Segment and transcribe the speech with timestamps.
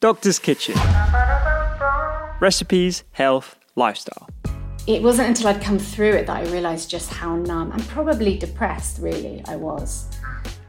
[0.00, 0.74] Doctor's Kitchen
[2.40, 4.28] Recipes, Health, Lifestyle.
[4.86, 8.36] It wasn't until I'd come through it that I realised just how numb and probably
[8.36, 10.10] depressed, really, I was.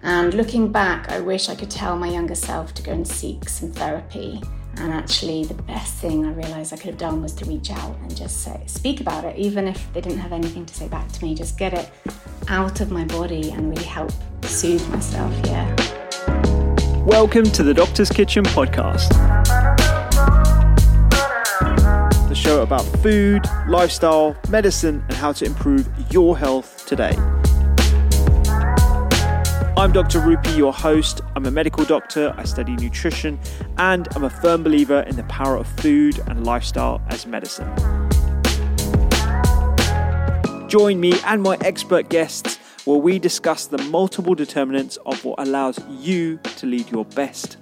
[0.03, 3.49] And looking back, I wish I could tell my younger self to go and seek
[3.49, 4.41] some therapy.
[4.77, 7.97] And actually, the best thing I realised I could have done was to reach out
[8.01, 11.09] and just say, speak about it, even if they didn't have anything to say back
[11.13, 11.33] to me.
[11.33, 11.89] Just get it
[12.49, 14.11] out of my body and really help
[14.43, 15.33] soothe myself.
[15.45, 15.73] Yeah.
[17.05, 19.09] Welcome to the Doctor's Kitchen podcast.
[22.27, 27.15] The show about food, lifestyle, medicine, and how to improve your health today.
[29.85, 30.19] I'm Dr.
[30.19, 31.21] Rupy, your host.
[31.35, 33.39] I'm a medical doctor, I study nutrition,
[33.77, 37.71] and I'm a firm believer in the power of food and lifestyle as medicine.
[40.67, 45.77] Join me and my expert guests where we discuss the multiple determinants of what allows
[45.99, 47.57] you to lead your best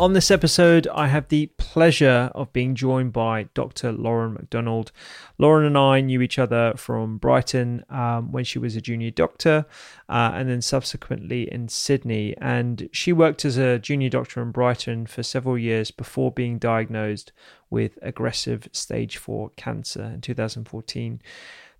[0.00, 3.92] On this episode, I have the pleasure of being joined by Dr.
[3.92, 4.90] Lauren Macdonald.
[5.38, 9.66] Lauren and I knew each other from Brighton um, when she was a junior doctor
[10.08, 12.34] uh, and then subsequently in Sydney.
[12.38, 17.30] And she worked as a junior doctor in Brighton for several years before being diagnosed
[17.70, 21.22] with aggressive stage 4 cancer in 2014.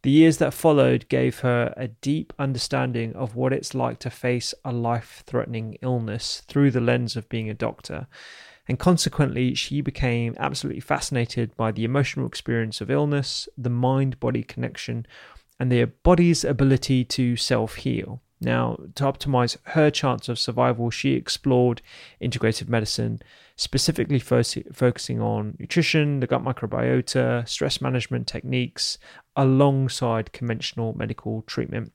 [0.04, 4.52] The years that followed gave her a deep understanding of what it's like to face
[4.62, 8.06] a life threatening illness through the lens of being a doctor.
[8.68, 14.42] And consequently, she became absolutely fascinated by the emotional experience of illness, the mind body
[14.42, 15.06] connection,
[15.58, 18.20] and the body's ability to self heal.
[18.42, 21.80] Now, to optimize her chance of survival, she explored
[22.20, 23.22] integrative medicine,
[23.56, 24.42] specifically fo-
[24.72, 28.98] focusing on nutrition, the gut microbiota, stress management techniques,
[29.36, 31.92] alongside conventional medical treatment.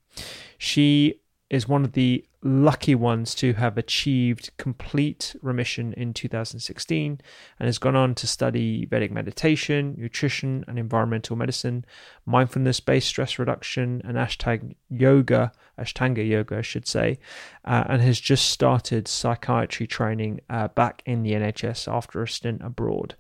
[0.58, 7.20] She is one of the lucky ones to have achieved complete remission in 2016
[7.60, 11.84] and has gone on to study Vedic meditation, nutrition and environmental medicine,
[12.26, 17.20] mindfulness based stress reduction, and Ashtanga yoga, Ashtanga yoga, I should say,
[17.66, 22.62] uh, and has just started psychiatry training uh, back in the NHS after a stint
[22.64, 23.16] abroad.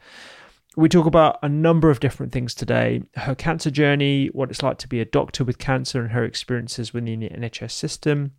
[0.79, 3.03] We talk about a number of different things today.
[3.15, 6.93] Her cancer journey, what it's like to be a doctor with cancer, and her experiences
[6.93, 8.31] within the NHS system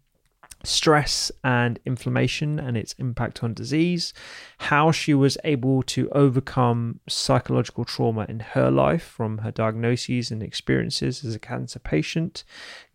[0.64, 4.12] stress and inflammation and its impact on disease,
[4.58, 10.42] how she was able to overcome psychological trauma in her life from her diagnoses and
[10.42, 12.44] experiences as a cancer patient,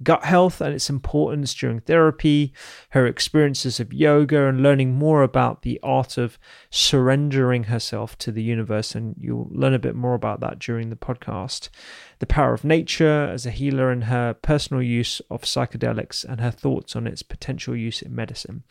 [0.04, 2.54] gut health and its importance during therapy,
[2.90, 6.38] her experiences of yoga, and learning more about the art of
[6.70, 8.94] surrendering herself to the universe.
[8.94, 11.70] And you'll learn a bit more about that during the podcast
[12.20, 16.52] the power of nature as a healer and her personal use of psychedelics and her
[16.52, 18.64] thoughts on its potential use in medicine.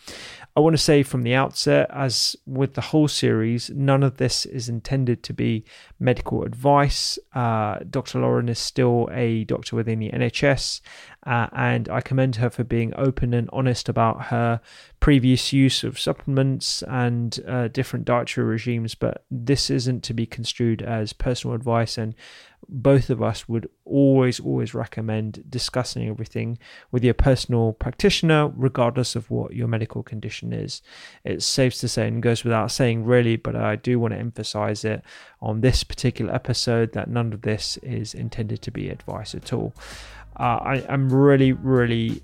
[0.56, 4.46] I want to say from the outset, as with the whole series, none of this
[4.46, 5.64] is intended to be
[5.98, 7.18] medical advice.
[7.34, 8.20] Uh, Dr.
[8.20, 10.80] Lauren is still a doctor within the NHS,
[11.26, 14.60] uh, and I commend her for being open and honest about her
[15.00, 18.94] previous use of supplements and uh, different dietary regimes.
[18.94, 22.14] But this isn't to be construed as personal advice, and
[22.68, 26.58] both of us would always, always recommend discussing everything
[26.90, 30.82] with your personal practitioner, regardless of what your medical condition is.
[31.24, 34.84] It's safe to say, and goes without saying, really, but I do want to emphasize
[34.84, 35.02] it
[35.40, 39.74] on this particular episode that none of this is intended to be advice at all.
[40.38, 42.22] Uh, I, I'm really, really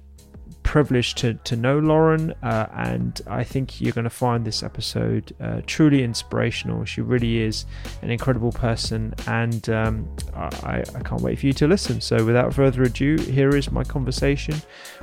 [0.63, 5.35] privileged to, to know Lauren, uh, and I think you're going to find this episode
[5.41, 6.85] uh, truly inspirational.
[6.85, 7.67] She really is
[8.03, 12.01] an incredible person, and um, I, I can't wait for you to listen.
[12.01, 14.55] So, without further ado, here is my conversation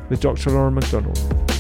[0.10, 0.52] with Dr.
[0.52, 1.57] Lauren Macdonald.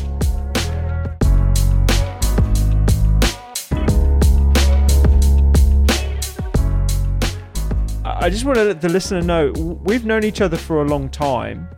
[8.28, 11.08] I just want to let the listener know we've known each other for a long
[11.08, 11.70] time.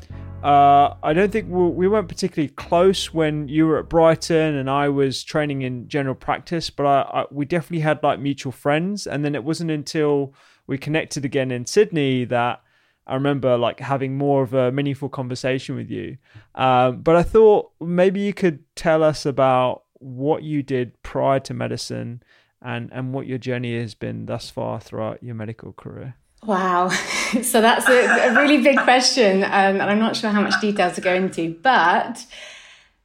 [0.43, 4.67] Uh, I don't think we, we weren't particularly close when you were at Brighton and
[4.67, 9.05] I was training in general practice, but I, I, we definitely had like mutual friends.
[9.05, 10.33] And then it wasn't until
[10.65, 12.63] we connected again in Sydney that
[13.05, 16.17] I remember like having more of a meaningful conversation with you.
[16.55, 21.53] Um, but I thought maybe you could tell us about what you did prior to
[21.53, 22.23] medicine
[22.59, 26.15] and, and what your journey has been thus far throughout your medical career.
[26.45, 26.89] Wow.
[27.41, 29.43] so that's a, a, really big question.
[29.43, 31.53] Um, and I'm not sure how much detail to go into.
[31.61, 32.25] But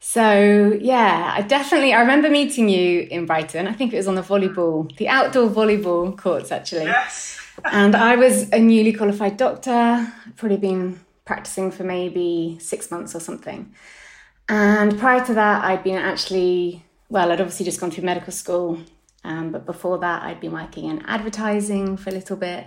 [0.01, 3.67] so, yeah, I definitely, I remember meeting you in Brighton.
[3.67, 6.85] I think it was on the volleyball, the outdoor volleyball courts, actually.
[6.85, 7.41] Yes.
[7.65, 13.15] and I was a newly qualified doctor, I'd probably been practicing for maybe six months
[13.15, 13.73] or something.
[14.49, 18.79] And prior to that, I'd been actually, well, I'd obviously just gone through medical school.
[19.25, 22.67] Um, but before that, I'd been working in advertising for a little bit.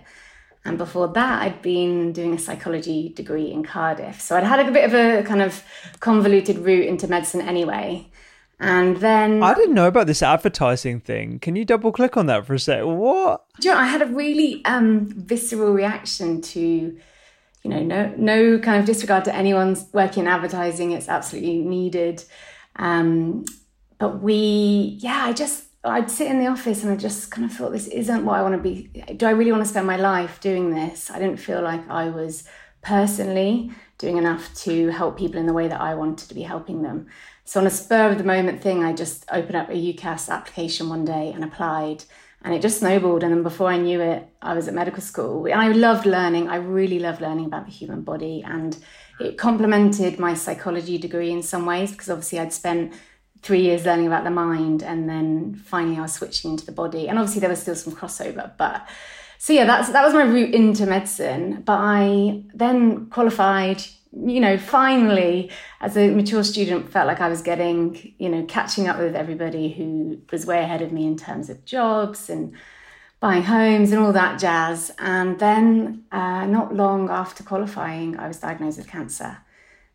[0.67, 4.19] And before that, I'd been doing a psychology degree in Cardiff.
[4.19, 5.63] So I'd had a bit of a kind of
[6.01, 8.09] convoluted route into medicine anyway.
[8.59, 11.39] And then I didn't know about this advertising thing.
[11.39, 12.83] Can you double click on that for a sec?
[12.83, 13.45] What?
[13.61, 18.59] Do you know, I had a really um, visceral reaction to, you know, no no
[18.59, 20.91] kind of disregard to anyone's working in advertising.
[20.91, 22.25] It's absolutely needed.
[22.75, 23.45] Um,
[23.99, 27.55] but we, yeah, I just I'd sit in the office and I just kind of
[27.55, 28.89] thought, this isn't what I want to be.
[29.13, 31.09] Do I really want to spend my life doing this?
[31.09, 32.43] I didn't feel like I was
[32.81, 36.83] personally doing enough to help people in the way that I wanted to be helping
[36.83, 37.07] them.
[37.45, 40.89] So, on a spur of the moment thing, I just opened up a UCAS application
[40.89, 42.03] one day and applied,
[42.43, 43.23] and it just snowballed.
[43.23, 45.45] And then before I knew it, I was at medical school.
[45.45, 48.43] And I loved learning, I really loved learning about the human body.
[48.45, 48.77] And
[49.19, 52.93] it complemented my psychology degree in some ways because obviously I'd spent
[53.47, 57.07] three years learning about the mind and then finally I was switching into the body.
[57.07, 58.87] And obviously there was still some crossover, but
[59.37, 61.61] so yeah, that's that was my route into medicine.
[61.65, 65.49] But I then qualified, you know, finally
[65.79, 69.71] as a mature student felt like I was getting, you know, catching up with everybody
[69.71, 72.53] who was way ahead of me in terms of jobs and
[73.21, 74.91] buying homes and all that jazz.
[74.99, 79.37] And then uh, not long after qualifying, I was diagnosed with cancer.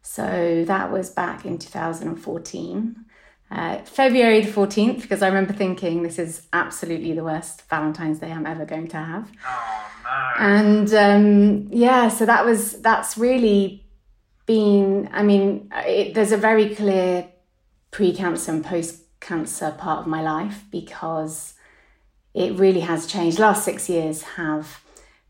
[0.00, 3.04] So that was back in 2014
[3.52, 8.32] uh, February the 14th, because I remember thinking this is absolutely the worst Valentine's Day
[8.32, 9.30] I'm ever going to have.
[9.46, 10.44] Oh, no.
[10.44, 13.84] And um, yeah, so that was, that's really
[14.46, 17.28] been, I mean, it, there's a very clear
[17.90, 21.52] pre cancer and post cancer part of my life because
[22.32, 23.36] it really has changed.
[23.36, 24.82] The last six years have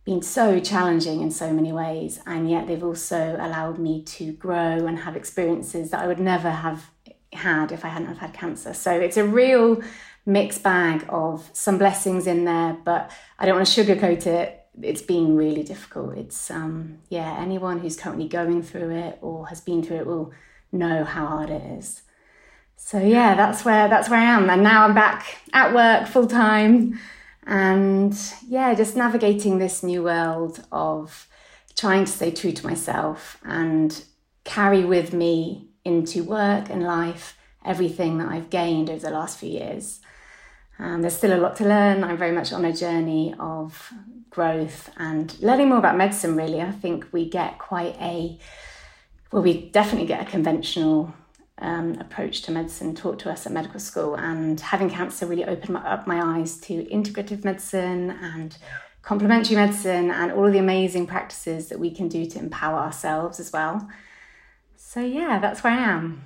[0.04, 4.86] been so challenging in so many ways, and yet they've also allowed me to grow
[4.86, 6.91] and have experiences that I would never have
[7.32, 8.74] had if I hadn't have had cancer.
[8.74, 9.82] So it's a real
[10.24, 14.58] mixed bag of some blessings in there, but I don't want to sugarcoat it.
[14.80, 16.16] It's been really difficult.
[16.16, 20.32] It's um yeah, anyone who's currently going through it or has been through it will
[20.70, 22.02] know how hard it is.
[22.76, 24.48] So yeah, that's where that's where I am.
[24.48, 26.98] And now I'm back at work full time
[27.46, 31.26] and yeah, just navigating this new world of
[31.76, 34.04] trying to stay true to myself and
[34.44, 39.50] carry with me into work and life everything that I've gained over the last few
[39.50, 40.00] years.
[40.78, 42.02] Um, there's still a lot to learn.
[42.02, 43.92] I'm very much on a journey of
[44.30, 46.60] growth and learning more about medicine, really.
[46.60, 48.38] I think we get quite a,
[49.30, 51.14] well, we definitely get a conventional
[51.58, 54.16] um, approach to medicine taught to us at medical school.
[54.16, 58.56] And having cancer really opened my, up my eyes to integrative medicine and
[59.02, 63.38] complementary medicine and all of the amazing practices that we can do to empower ourselves
[63.38, 63.88] as well.
[64.92, 66.22] So yeah, that's where I am.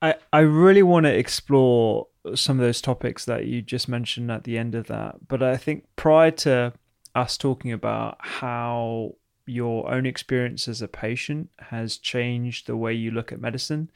[0.00, 4.44] I, I really want to explore some of those topics that you just mentioned at
[4.44, 5.26] the end of that.
[5.26, 6.72] But I think prior to
[7.16, 13.10] us talking about how your own experience as a patient has changed the way you
[13.10, 13.90] look at medicine,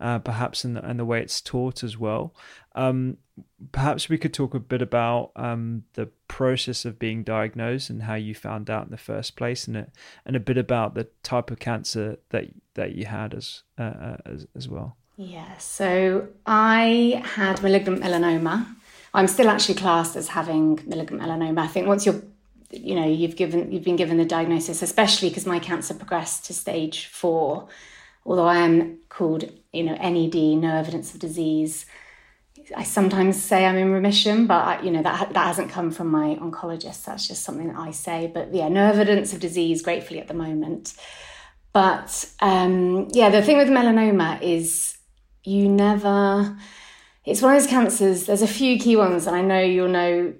[0.00, 2.34] uh, perhaps in the, and the way it's taught as well.
[2.74, 3.16] Um,
[3.72, 8.14] perhaps we could talk a bit about um, the process of being diagnosed and how
[8.14, 9.86] you found out in the first place, and a,
[10.24, 14.16] and a bit about the type of cancer that that you had as uh, uh
[14.26, 14.96] as, as well.
[15.16, 18.66] Yeah, so I had malignant melanoma.
[19.12, 21.60] I'm still actually classed as having malignant melanoma.
[21.60, 22.22] I think once you're
[22.70, 26.52] you know you've given you've been given the diagnosis especially because my cancer progressed to
[26.52, 27.66] stage 4
[28.26, 31.86] although I am called you know NED no evidence of disease
[32.76, 36.08] I sometimes say I'm in remission, but I, you know that that hasn't come from
[36.08, 37.04] my oncologist.
[37.04, 38.30] That's just something that I say.
[38.32, 40.94] But yeah, no evidence of disease, gratefully at the moment.
[41.72, 44.98] But um, yeah, the thing with melanoma is
[45.44, 46.56] you never.
[47.24, 48.26] It's one of those cancers.
[48.26, 50.34] There's a few key ones, and I know you'll know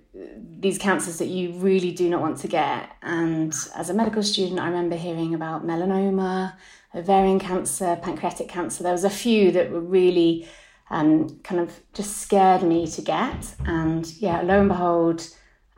[0.58, 2.90] these cancers that you really do not want to get.
[3.02, 6.54] And as a medical student, I remember hearing about melanoma,
[6.94, 8.82] ovarian cancer, pancreatic cancer.
[8.82, 10.48] There was a few that were really
[10.90, 13.54] um, kind of just scared me to get.
[13.66, 15.28] And yeah, lo and behold,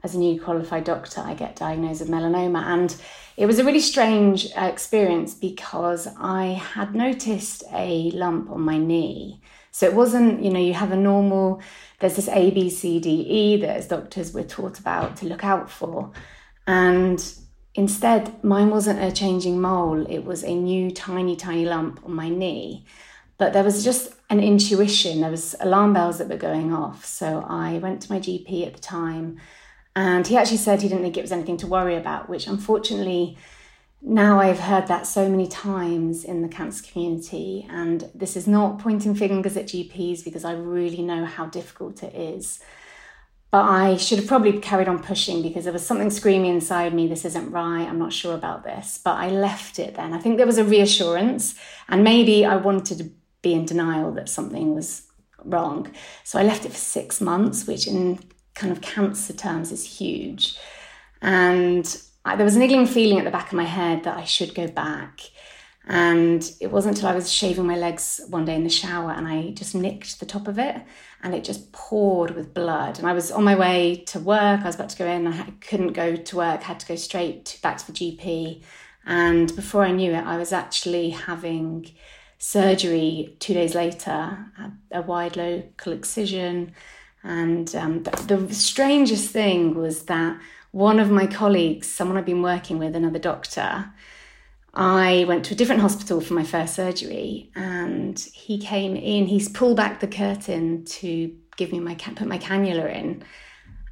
[0.03, 2.63] as a new qualified doctor, I get diagnosed with melanoma.
[2.63, 2.95] And
[3.37, 8.79] it was a really strange uh, experience because I had noticed a lump on my
[8.79, 9.41] knee.
[9.73, 11.61] So it wasn't, you know, you have a normal,
[12.01, 15.45] there's this A, B, C, D, E that as doctors we're taught about to look
[15.45, 16.11] out for.
[16.67, 17.23] And
[17.75, 22.29] instead, mine wasn't a changing mole, it was a new tiny, tiny lump on my
[22.29, 22.85] knee.
[23.39, 25.23] But there was just an intuition.
[25.23, 27.07] There was alarm bells that were going off.
[27.07, 29.41] So I went to my GP at the time,
[29.97, 32.29] and he actually said he didn't think it was anything to worry about.
[32.29, 33.39] Which unfortunately,
[34.03, 38.79] now I've heard that so many times in the cancer community, and this is not
[38.79, 42.61] pointing fingers at GPs because I really know how difficult it is.
[43.51, 47.09] But I should have probably carried on pushing because there was something screaming inside me,
[47.09, 49.01] this isn't right, I'm not sure about this.
[49.03, 50.13] But I left it then.
[50.13, 51.57] I think there was a reassurance,
[51.89, 53.11] and maybe I wanted to
[53.43, 55.03] be in denial that something was
[55.45, 55.93] wrong.
[56.23, 58.21] So I left it for six months, which in
[58.55, 60.57] kind of cancer terms is huge.
[61.23, 64.25] And I, there was a niggling feeling at the back of my head that I
[64.25, 65.21] should go back.
[65.93, 69.27] And it wasn't until I was shaving my legs one day in the shower and
[69.27, 70.77] I just nicked the top of it
[71.21, 73.01] and it just poured with blood.
[73.01, 75.51] And I was on my way to work, I was about to go in, I
[75.61, 78.63] couldn't go to work, had to go straight back to the GP.
[79.05, 81.91] And before I knew it, I was actually having
[82.39, 84.47] surgery two days later,
[84.93, 86.73] a wide local excision.
[87.25, 90.39] And um, the, the strangest thing was that
[90.71, 93.93] one of my colleagues, someone I'd been working with, another doctor,
[94.81, 99.27] I went to a different hospital for my first surgery, and he came in.
[99.27, 103.23] He's pulled back the curtain to give me my put my cannula in,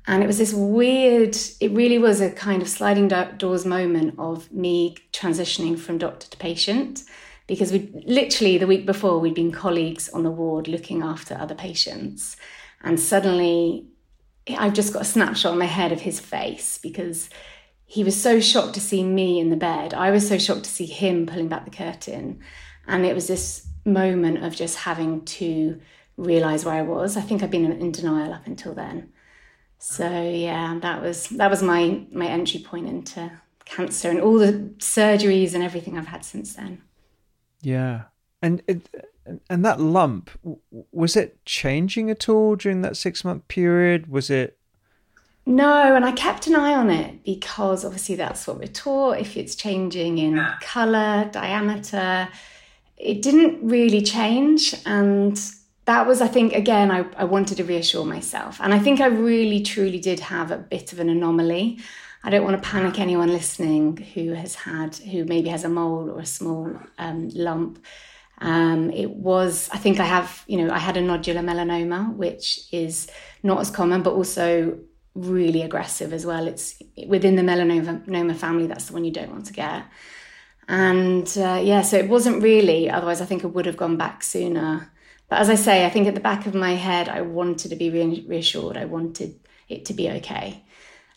[0.07, 1.37] and it was this weird.
[1.61, 6.37] It really was a kind of sliding doors moment of me transitioning from doctor to
[6.39, 7.05] patient
[7.47, 11.55] because we literally the week before we'd been colleagues on the ward looking after other
[11.55, 12.37] patients
[12.83, 13.87] and suddenly
[14.57, 17.31] I've just got a snapshot in my head of his face because
[17.91, 19.95] he was so shocked to see me in the bed.
[19.95, 22.39] I was so shocked to see him pulling back the curtain.
[22.87, 25.81] And it was this moment of just having to
[26.19, 27.17] realize where I was.
[27.17, 29.11] I think I'd been in denial up until then.
[29.79, 33.33] So yeah, that was that was my my entry point into
[33.65, 36.83] cancer and all the surgeries and everything I've had since then.
[37.63, 38.03] Yeah,
[38.43, 38.87] and it,
[39.49, 40.31] and that lump
[40.93, 44.09] was it changing at all during that six month period?
[44.09, 44.58] Was it?
[45.49, 49.19] No, and I kept an eye on it because obviously that's what we're taught.
[49.19, 52.29] If it's changing in color, diameter,
[52.99, 55.41] it didn't really change, and
[55.87, 59.07] that was, I think, again, I, I wanted to reassure myself, and I think I
[59.07, 61.79] really, truly did have a bit of an anomaly.
[62.23, 66.11] I don't want to panic anyone listening who has had, who maybe has a mole
[66.11, 67.83] or a small um, lump.
[68.41, 72.61] Um, it was, I think I have, you know, I had a nodular melanoma, which
[72.71, 73.09] is
[73.43, 74.79] not as common, but also
[75.19, 76.47] really aggressive as well.
[76.47, 79.85] It's within the melanoma family, that's the one you don't want to get.
[80.69, 84.23] And uh, yeah, so it wasn't really, otherwise, I think I would have gone back
[84.23, 84.93] sooner.
[85.29, 87.77] But as I say, I think at the back of my head, I wanted to
[87.77, 88.77] be reassured.
[88.77, 90.63] I wanted it to be okay.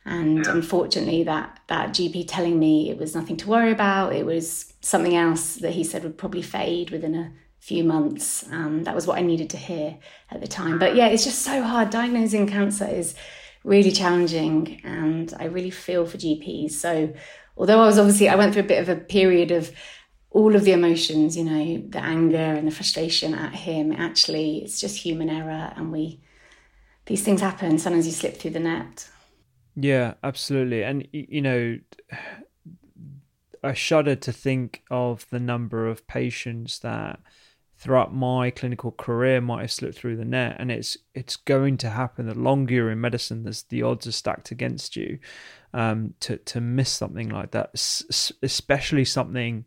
[0.06, 0.52] And yeah.
[0.52, 5.16] unfortunately, that, that GP telling me it was nothing to worry about, it was something
[5.16, 8.44] else that he said would probably fade within a few months.
[8.52, 9.98] Um, that was what I needed to hear
[10.32, 10.80] at the time.
[10.80, 11.92] But yeah, it's just so hard.
[11.92, 13.14] Diagnosing cancer is
[13.64, 16.72] really challenging, and I really feel for GPs.
[16.72, 17.14] So,
[17.58, 19.72] although I was obviously, I went through a bit of a period of
[20.32, 23.92] all of the emotions, you know, the anger and the frustration at him.
[23.92, 26.22] Actually, it's just human error, and we,
[27.06, 27.78] these things happen.
[27.78, 29.10] Sometimes you slip through the net.
[29.76, 30.84] Yeah, absolutely.
[30.84, 31.80] And you know,
[33.64, 37.20] I shudder to think of the number of patients that
[37.82, 41.90] throughout my clinical career might have slipped through the net and it's it's going to
[41.90, 42.28] happen.
[42.28, 45.18] The longer you're in medicine there's the odds are stacked against you
[45.74, 49.66] um, to to miss something like that S- especially something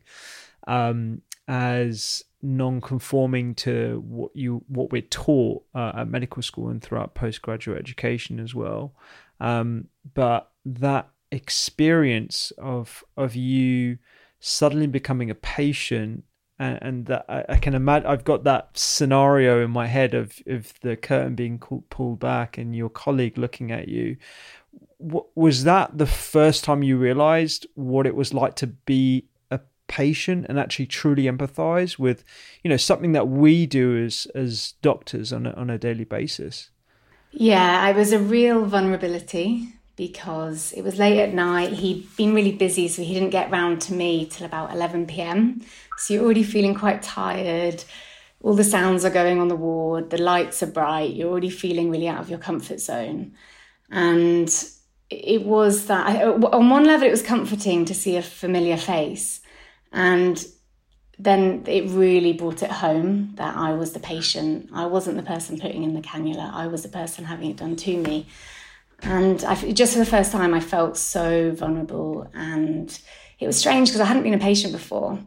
[0.69, 7.17] um, as non-conforming to what you what we're taught uh, at medical school and throughout
[7.17, 8.95] postgraduate education as well.
[9.41, 13.99] Um, but that experience of of you
[14.39, 16.23] suddenly becoming a patient
[16.59, 20.39] and, and that I, I, can imagine I've got that scenario in my head of
[20.47, 24.17] of the curtain being pulled back and your colleague looking at you.
[24.99, 30.47] was that the first time you realized what it was like to be a patient
[30.49, 32.25] and actually truly empathize with,
[32.63, 36.71] you know, something that we do as as doctors on a, on a daily basis?
[37.33, 41.73] Yeah, I was a real vulnerability because it was late at night.
[41.73, 45.63] He'd been really busy, so he didn't get round to me till about 11 pm.
[45.99, 47.85] So you're already feeling quite tired.
[48.43, 51.91] All the sounds are going on the ward, the lights are bright, you're already feeling
[51.91, 53.33] really out of your comfort zone.
[53.91, 54.53] And
[55.09, 59.41] it was that, uh, on one level, it was comforting to see a familiar face.
[59.93, 60.45] And
[61.19, 64.71] then it really brought it home that I was the patient.
[64.75, 67.77] I wasn't the person putting in the cannula, I was the person having it done
[67.77, 68.27] to me.
[69.05, 72.31] And I, just for the first time, I felt so vulnerable.
[72.35, 72.99] And
[73.39, 75.19] it was strange because I hadn't been a patient before.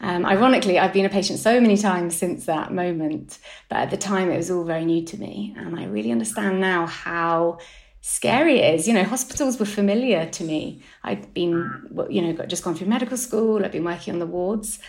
[0.00, 3.96] Um, ironically, I've been a patient so many times since that moment, but at the
[3.96, 5.54] time it was all very new to me.
[5.56, 7.58] And I really understand now how
[8.00, 8.88] scary it is.
[8.88, 10.82] You know, hospitals were familiar to me.
[11.04, 14.26] I'd been, you know, got just gone through medical school, I'd been working on the
[14.26, 14.80] wards.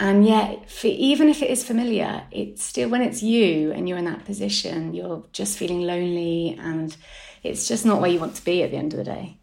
[0.00, 3.98] And yet, for, even if it is familiar, it's still when it's you and you're
[3.98, 6.96] in that position, you're just feeling lonely and
[7.42, 9.38] it's just not where you want to be at the end of the day.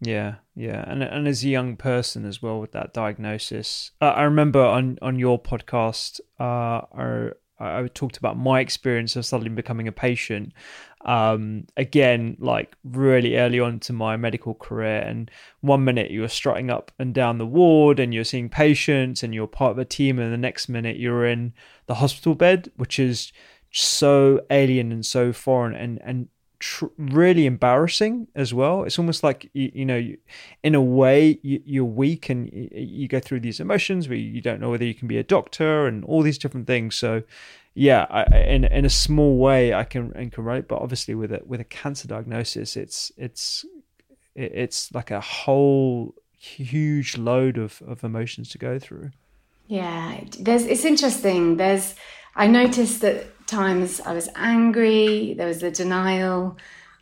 [0.00, 4.24] Yeah, yeah, and and as a young person as well with that diagnosis, uh, I
[4.24, 9.88] remember on on your podcast, uh, I, I talked about my experience of suddenly becoming
[9.88, 10.52] a patient.
[11.06, 16.70] Um, again, like really early on to my medical career, and one minute you're strutting
[16.70, 20.18] up and down the ward and you're seeing patients and you're part of a team,
[20.18, 21.54] and the next minute you're in
[21.86, 23.32] the hospital bed, which is
[23.70, 26.28] so alien and so foreign and and
[26.64, 28.84] tr- really embarrassing as well.
[28.84, 30.16] It's almost like you, you know, you,
[30.62, 34.40] in a way, you, are weak and you, you, go through these emotions where you
[34.40, 36.94] don't know whether you can be a doctor and all these different things.
[36.94, 37.22] So,
[37.74, 40.66] yeah, I, in in a small way, I can and can relate.
[40.66, 43.66] But obviously, with a with a cancer diagnosis, it's it's
[44.34, 49.10] it's like a whole huge load of of emotions to go through.
[49.66, 51.58] Yeah, there's it's interesting.
[51.58, 51.94] There's
[52.36, 56.56] I noticed that times I was angry, there was the denial,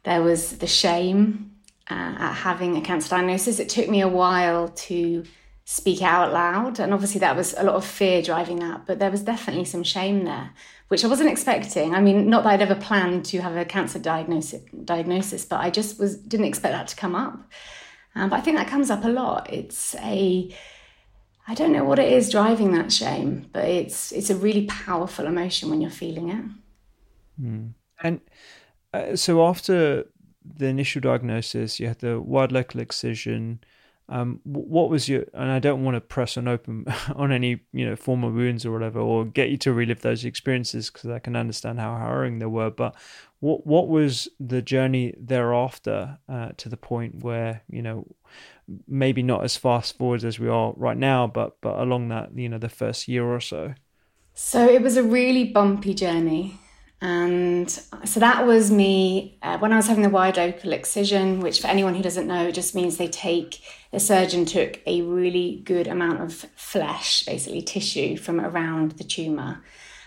[0.04, 1.52] there was the shame
[1.90, 3.58] uh, at having a cancer diagnosis.
[3.58, 5.24] It took me a while to
[5.64, 9.10] speak out loud, and obviously that was a lot of fear driving that, but there
[9.10, 10.50] was definitely some shame there,
[10.88, 11.94] which I wasn't expecting.
[11.94, 15.70] I mean, not that I'd ever planned to have a cancer diagnosis, diagnosis but I
[15.70, 17.40] just was didn't expect that to come up.
[18.14, 19.50] Um, but I think that comes up a lot.
[19.50, 20.54] It's a
[21.48, 25.26] I don't know what it is driving that shame, but it's it's a really powerful
[25.26, 26.44] emotion when you're feeling it.
[27.42, 27.72] Mm.
[28.02, 28.20] And
[28.94, 30.06] uh, so after
[30.44, 33.60] the initial diagnosis, you had the wide local excision.
[34.08, 35.24] Um, what was your?
[35.34, 38.70] And I don't want to press on open on any you know former wounds or
[38.70, 42.46] whatever, or get you to relive those experiences because I can understand how harrowing they
[42.46, 42.70] were.
[42.70, 42.94] But
[43.40, 48.06] what what was the journey thereafter uh, to the point where you know
[48.86, 52.48] maybe not as fast forward as we are right now, but but along that you
[52.48, 53.74] know the first year or so.
[54.34, 56.58] So it was a really bumpy journey.
[57.02, 57.68] And
[58.04, 61.66] so that was me uh, when I was having the wide local excision, which for
[61.66, 66.20] anyone who doesn't know, just means they take, the surgeon took a really good amount
[66.20, 69.64] of flesh, basically tissue from around the tumour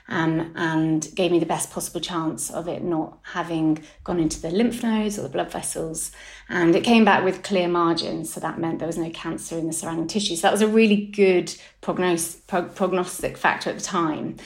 [0.08, 4.52] um, and gave me the best possible chance of it not having gone into the
[4.52, 6.12] lymph nodes or the blood vessels.
[6.48, 9.68] And it came back with clear margins, so that meant there was no cancer in
[9.68, 10.36] the surrounding tissue.
[10.36, 14.38] So that was a really good prognos- prognostic factor at the time.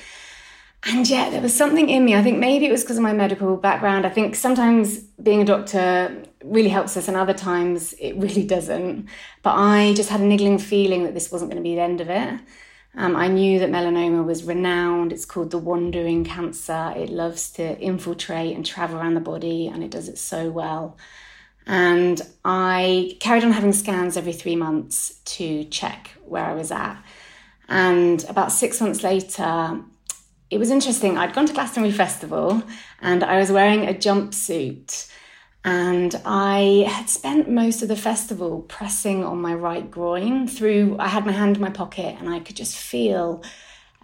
[0.84, 2.16] And yet there was something in me.
[2.16, 4.06] I think maybe it was because of my medical background.
[4.06, 9.10] I think sometimes being a doctor really helps us, and other times it really doesn't.
[9.44, 12.00] But I just had a niggling feeling that this wasn't going to be the end
[12.00, 12.40] of it.
[12.96, 15.14] Um, I knew that melanoma was renowned.
[15.14, 16.94] It's called the wandering cancer.
[16.96, 20.98] It loves to infiltrate and travel around the body, and it does it so well.
[21.68, 26.98] And I carried on having scans every three months to check where I was at.
[27.68, 29.80] And about six months later,
[30.50, 31.18] it was interesting.
[31.18, 32.64] I'd gone to Glastonbury Festival
[33.02, 35.12] and I was wearing a jumpsuit
[35.64, 41.10] And I had spent most of the festival pressing on my right groin through, I
[41.10, 43.44] had my hand in my pocket and I could just feel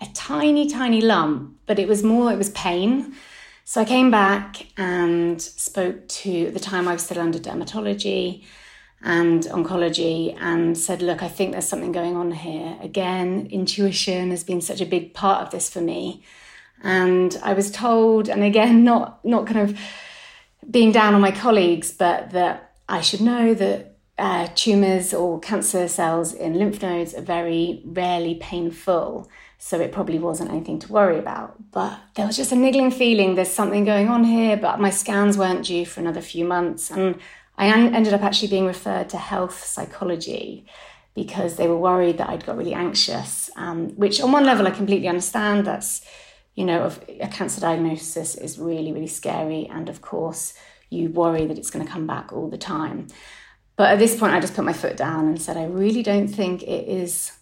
[0.01, 3.15] a tiny, tiny lump, but it was more, it was pain.
[3.63, 8.43] So I came back and spoke to, at the time I was still under dermatology
[9.01, 12.75] and oncology, and said, Look, I think there's something going on here.
[12.81, 16.23] Again, intuition has been such a big part of this for me.
[16.83, 19.79] And I was told, and again, not, not kind of
[20.69, 25.87] being down on my colleagues, but that I should know that uh, tumors or cancer
[25.87, 29.29] cells in lymph nodes are very rarely painful.
[29.57, 31.55] So it probably wasn't anything to worry about.
[31.71, 35.37] But there was just a niggling feeling there's something going on here, but my scans
[35.37, 36.91] weren't due for another few months.
[36.91, 37.19] And
[37.57, 40.65] I ended up actually being referred to health psychology
[41.15, 44.71] because they were worried that I'd got really anxious, um, which on one level I
[44.71, 45.65] completely understand.
[45.65, 46.05] That's,
[46.55, 46.89] you know,
[47.19, 49.67] a cancer diagnosis is really, really scary.
[49.67, 50.53] And of course,
[50.89, 53.07] you worry that it's going to come back all the time.
[53.75, 56.29] But at this point, I just put my foot down and said, I really don't
[56.29, 57.33] think it is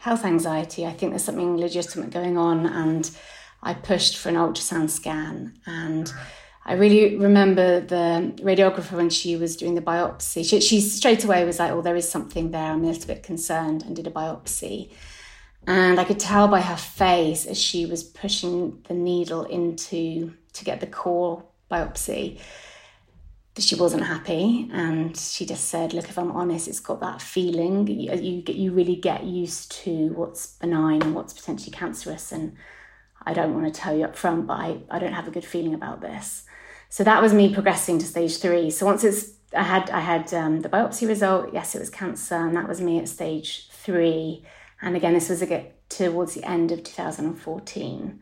[0.00, 0.86] health anxiety.
[0.86, 2.66] I think there's something legitimate going on.
[2.66, 3.10] And
[3.62, 5.58] I pushed for an ultrasound scan.
[5.66, 6.10] And
[6.64, 10.48] I really remember the radiographer when she was doing the biopsy.
[10.48, 12.72] She, she straight away was like, "Oh, there is something there.
[12.72, 14.90] I'm a little bit concerned," and did a biopsy.
[15.66, 20.64] And I could tell by her face as she was pushing the needle into to
[20.64, 22.40] get the core biopsy
[23.54, 24.68] that she wasn't happy.
[24.72, 27.86] And she just said, "Look, if I'm honest, it's got that feeling.
[27.86, 32.56] You you, you really get used to what's benign and what's potentially cancerous and."
[33.24, 35.44] I don't want to tell you up front, but I, I don't have a good
[35.44, 36.44] feeling about this.
[36.88, 38.70] So that was me progressing to stage three.
[38.70, 41.50] So once it's, I had I had um, the biopsy result.
[41.52, 44.44] Yes, it was cancer, and that was me at stage three.
[44.82, 48.20] And again, this was again towards the end of 2014.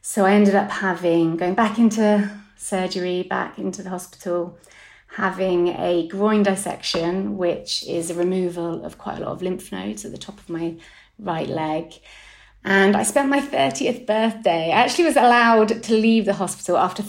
[0.00, 4.58] So I ended up having going back into surgery, back into the hospital,
[5.08, 10.04] having a groin dissection, which is a removal of quite a lot of lymph nodes
[10.04, 10.76] at the top of my
[11.18, 11.92] right leg.
[12.64, 14.70] And I spent my 30th birthday.
[14.72, 17.04] I actually was allowed to leave the hospital after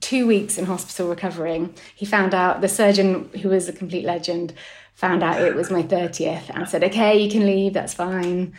[0.00, 1.74] two weeks in hospital recovering.
[1.94, 4.54] He found out, the surgeon, who was a complete legend,
[5.00, 8.52] found out it was my 30th and said, okay, you can leave, that's fine.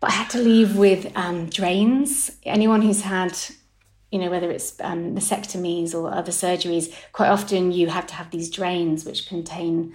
[0.00, 2.32] But I had to leave with um, drains.
[2.42, 3.38] Anyone who's had,
[4.10, 8.32] you know, whether it's um, mastectomies or other surgeries, quite often you have to have
[8.32, 9.94] these drains which contain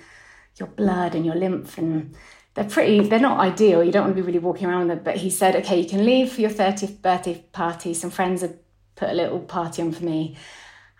[0.55, 2.15] your blood and your lymph and
[2.53, 5.03] they're pretty they're not ideal you don't want to be really walking around with them
[5.05, 8.57] but he said okay you can leave for your 30th birthday party some friends have
[8.97, 10.35] put a little party on for me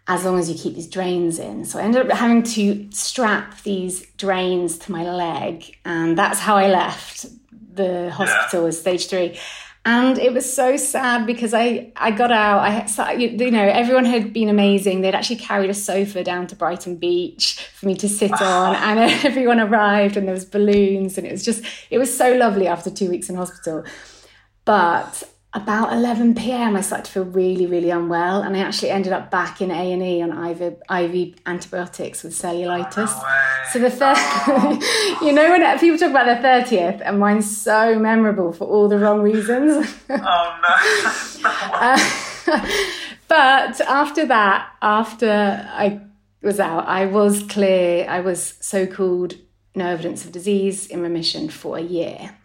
[0.10, 1.64] as long as you keep these drains in.
[1.64, 6.58] So I ended up having to strap these drains to my leg, and that's how
[6.58, 8.72] I left the hospital yeah.
[8.72, 9.40] stage three.
[9.86, 12.60] And it was so sad because I, I got out.
[13.00, 15.02] I you know everyone had been amazing.
[15.02, 19.00] They'd actually carried a sofa down to Brighton Beach for me to sit on, and
[19.24, 22.90] everyone arrived, and there was balloons, and it was just it was so lovely after
[22.90, 23.86] two weeks in hospital.
[24.66, 26.76] But about 11 p.m.
[26.76, 29.92] I started to feel really, really unwell, and I actually ended up back in A
[29.92, 33.10] and E on IV, IV antibiotics with cellulitis.
[33.10, 35.20] Oh, no so the first, oh.
[35.24, 39.00] you know, when people talk about their 30th, and mine's so memorable for all the
[39.00, 39.88] wrong reasons.
[40.10, 40.60] oh
[41.42, 41.50] no!
[41.74, 42.70] uh,
[43.28, 46.00] but after that, after I
[46.44, 48.08] was out, I was clear.
[48.08, 49.36] I was so-called
[49.76, 52.36] no evidence of disease in remission for a year.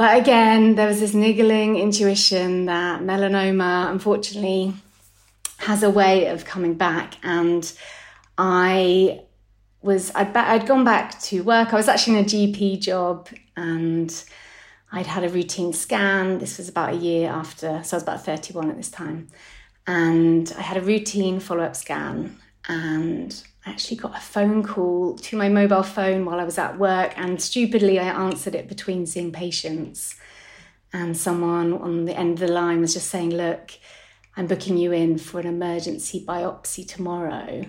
[0.00, 4.72] But again, there was this niggling intuition that melanoma, unfortunately,
[5.58, 7.16] has a way of coming back.
[7.22, 7.70] And
[8.38, 9.20] I
[9.82, 11.74] was, I'd, I'd gone back to work.
[11.74, 14.24] I was actually in a GP job and
[14.90, 16.38] I'd had a routine scan.
[16.38, 19.28] This was about a year after, so I was about 31 at this time.
[19.86, 22.38] And I had a routine follow up scan.
[22.66, 26.78] And I actually got a phone call to my mobile phone while I was at
[26.78, 30.16] work, and stupidly, I answered it between seeing patients.
[30.92, 33.72] And someone on the end of the line was just saying, Look,
[34.36, 37.66] I'm booking you in for an emergency biopsy tomorrow.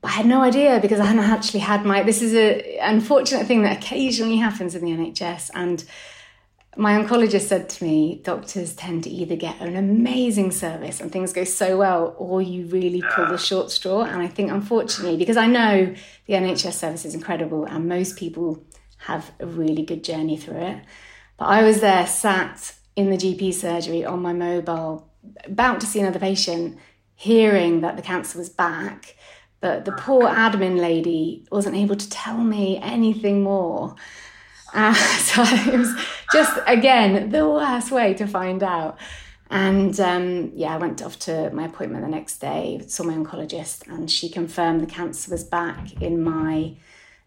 [0.00, 2.02] But I had no idea because I hadn't actually had my.
[2.02, 5.84] This is a unfortunate thing that occasionally happens in the NHS, and
[6.76, 11.32] my oncologist said to me, doctors tend to either get an amazing service and things
[11.32, 14.02] go so well, or you really pull the short straw.
[14.04, 15.94] And I think, unfortunately, because I know
[16.26, 18.64] the NHS service is incredible and most people
[18.98, 20.84] have a really good journey through it.
[21.36, 25.10] But I was there, sat in the GP surgery on my mobile,
[25.44, 26.78] about to see another patient,
[27.14, 29.16] hearing that the cancer was back.
[29.60, 33.94] But the poor admin lady wasn't able to tell me anything more.
[34.72, 35.94] Uh, so it was
[36.32, 38.98] just, again, the worst way to find out.
[39.50, 43.86] And um, yeah, I went off to my appointment the next day, saw my oncologist,
[43.86, 46.74] and she confirmed the cancer was back in my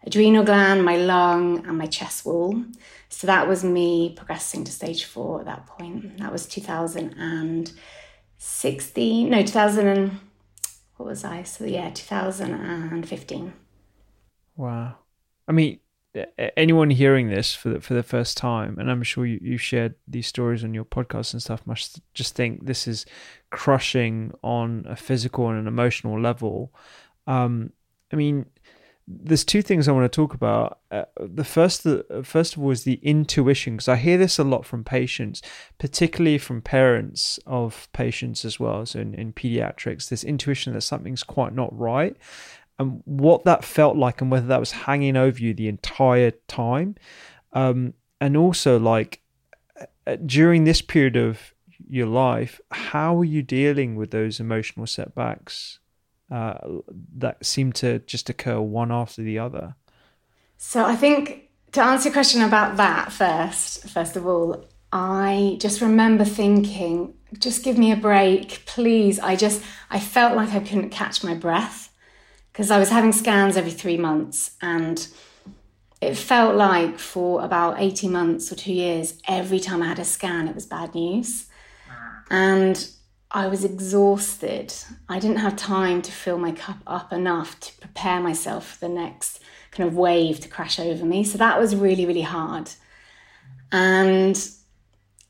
[0.04, 2.64] adrenal gland, my lung, and my chest wall.
[3.08, 6.18] So that was me progressing to stage four at that point.
[6.18, 10.18] That was 2016, no, 2000 and,
[10.96, 11.44] what was I?
[11.44, 13.52] So yeah, 2015.
[14.56, 14.96] Wow.
[15.46, 15.78] I mean,
[16.56, 19.94] anyone hearing this for the, for the first time, and I'm sure you, you shared
[20.08, 23.06] these stories on your podcast and stuff, must just think this is
[23.50, 26.72] crushing on a physical and an emotional level.
[27.26, 27.72] Um,
[28.12, 28.46] I mean,
[29.08, 30.80] there's two things I want to talk about.
[30.90, 34.44] Uh, the first, the first of all, is the intuition, because I hear this a
[34.44, 35.42] lot from patients,
[35.78, 38.84] particularly from parents of patients as well.
[38.84, 42.16] So in, in pediatrics, this intuition that something's quite not right,
[42.78, 46.96] and what that felt like, and whether that was hanging over you the entire time,
[47.52, 49.22] um, and also like
[50.06, 51.54] uh, during this period of
[51.88, 55.78] your life, how are you dealing with those emotional setbacks?
[56.30, 56.54] uh,
[57.16, 59.74] that seem to just occur one after the other?
[60.56, 65.80] So I think to answer your question about that first, first of all, I just
[65.80, 69.18] remember thinking, just give me a break, please.
[69.18, 71.92] I just, I felt like I couldn't catch my breath
[72.56, 75.06] because I was having scans every three months and
[76.00, 80.06] it felt like for about 18 months or two years, every time I had a
[80.06, 81.48] scan, it was bad news.
[82.30, 82.88] And
[83.30, 84.72] I was exhausted.
[85.06, 88.94] I didn't have time to fill my cup up enough to prepare myself for the
[88.94, 91.24] next kind of wave to crash over me.
[91.24, 92.70] So that was really, really hard.
[93.70, 94.48] And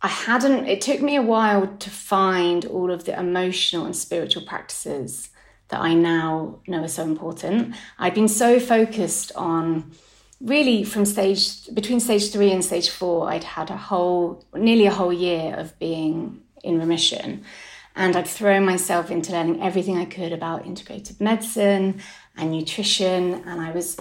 [0.00, 4.44] I hadn't, it took me a while to find all of the emotional and spiritual
[4.44, 5.30] practices
[5.68, 7.74] that I now know are so important.
[7.98, 9.92] I'd been so focused on
[10.40, 14.92] really from stage, between stage three and stage four, I'd had a whole, nearly a
[14.92, 17.44] whole year of being in remission.
[17.94, 22.02] And I'd thrown myself into learning everything I could about integrative medicine
[22.36, 23.42] and nutrition.
[23.46, 23.96] And I was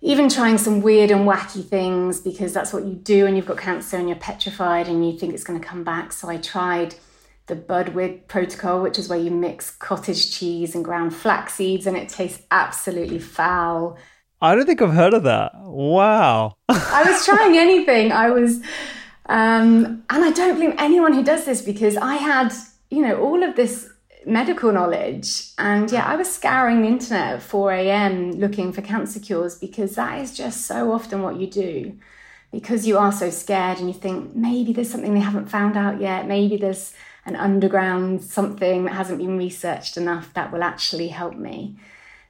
[0.00, 3.58] even trying some weird and wacky things because that's what you do when you've got
[3.58, 6.12] cancer and you're petrified and you think it's going to come back.
[6.12, 6.94] So I tried
[7.46, 11.96] the Budwig protocol, which is where you mix cottage cheese and ground flax seeds and
[11.96, 13.96] it tastes absolutely foul.
[14.40, 15.52] I don't think I've heard of that.
[15.54, 16.56] Wow.
[16.68, 18.12] I was trying anything.
[18.12, 18.56] I was,
[19.26, 22.52] um, and I don't blame anyone who does this because I had
[22.90, 23.90] you know, all of this
[24.24, 25.52] medical knowledge.
[25.58, 28.32] And yeah, I was scouring the internet at 4 a.m.
[28.32, 31.98] looking for cancer cures because that is just so often what you do.
[32.52, 36.00] Because you are so scared and you think maybe there's something they haven't found out
[36.00, 36.94] yet, maybe there's
[37.26, 41.76] an underground something that hasn't been researched enough that will actually help me.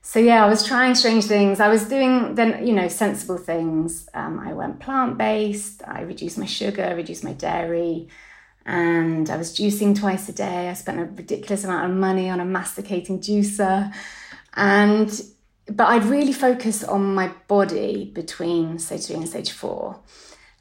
[0.02, 1.60] So yeah, I was trying strange things.
[1.60, 4.08] I was doing then, you know, sensible things.
[4.14, 5.82] Um, I went plant based.
[5.86, 8.08] I reduced my sugar, reduced my dairy
[8.66, 10.68] and I was juicing twice a day.
[10.68, 13.92] I spent a ridiculous amount of money on a masticating juicer.
[14.54, 15.22] And
[15.68, 20.00] but I'd really focused on my body between stage three and stage four.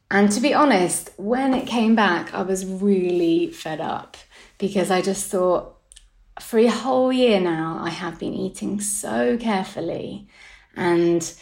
[0.09, 4.17] And to be honest, when it came back, I was really fed up
[4.57, 5.75] because I just thought
[6.39, 10.27] for a whole year now, I have been eating so carefully
[10.75, 11.33] and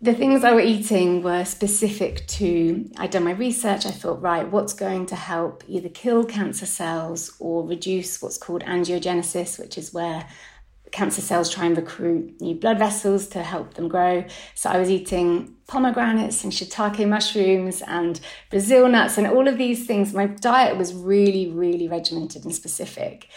[0.00, 3.84] the things I were eating were specific to, I'd done my research.
[3.84, 8.62] I thought, right, what's going to help either kill cancer cells or reduce what's called
[8.62, 10.28] angiogenesis, which is where
[10.92, 14.24] cancer cells try and recruit new blood vessels to help them grow.
[14.54, 18.20] So I was eating pomegranates and shiitake mushrooms and
[18.50, 20.14] Brazil nuts and all of these things.
[20.14, 23.28] My diet was really, really regimented and specific.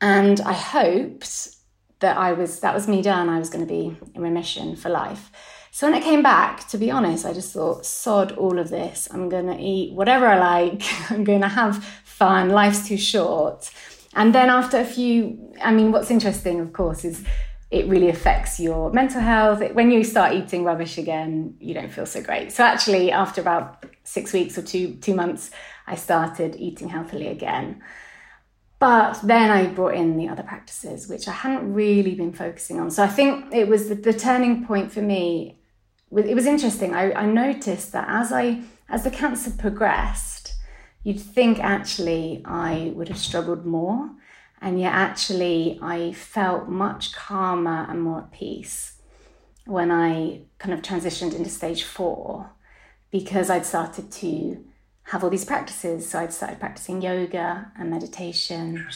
[0.00, 1.56] And I hoped
[2.00, 3.28] that I was, that was me done.
[3.28, 5.30] I was going to be in remission for life.
[5.70, 9.08] So when it came back, to be honest, I just thought, sod all of this.
[9.12, 10.82] I'm going to eat whatever I like.
[11.10, 12.48] I'm going to have fun.
[12.48, 13.70] Life's too short.
[14.16, 17.22] And then after a few, I mean, what's interesting, of course, is
[17.70, 19.60] it really affects your mental health.
[19.72, 22.50] When you start eating rubbish again, you don't feel so great.
[22.50, 25.50] So actually, after about six weeks or two two months,
[25.86, 27.82] I started eating healthily again.
[28.78, 32.90] But then I brought in the other practices, which I hadn't really been focusing on.
[32.90, 35.58] So I think it was the, the turning point for me
[36.12, 36.94] it was interesting.
[36.94, 40.35] I, I noticed that as I as the cancer progressed,
[41.06, 44.10] you'd think actually I would have struggled more,
[44.60, 49.00] and yet actually I felt much calmer and more at peace
[49.66, 52.50] when I kind of transitioned into stage four
[53.12, 54.64] because I'd started to
[55.04, 56.08] have all these practices.
[56.08, 58.88] So I'd started practicing yoga and meditation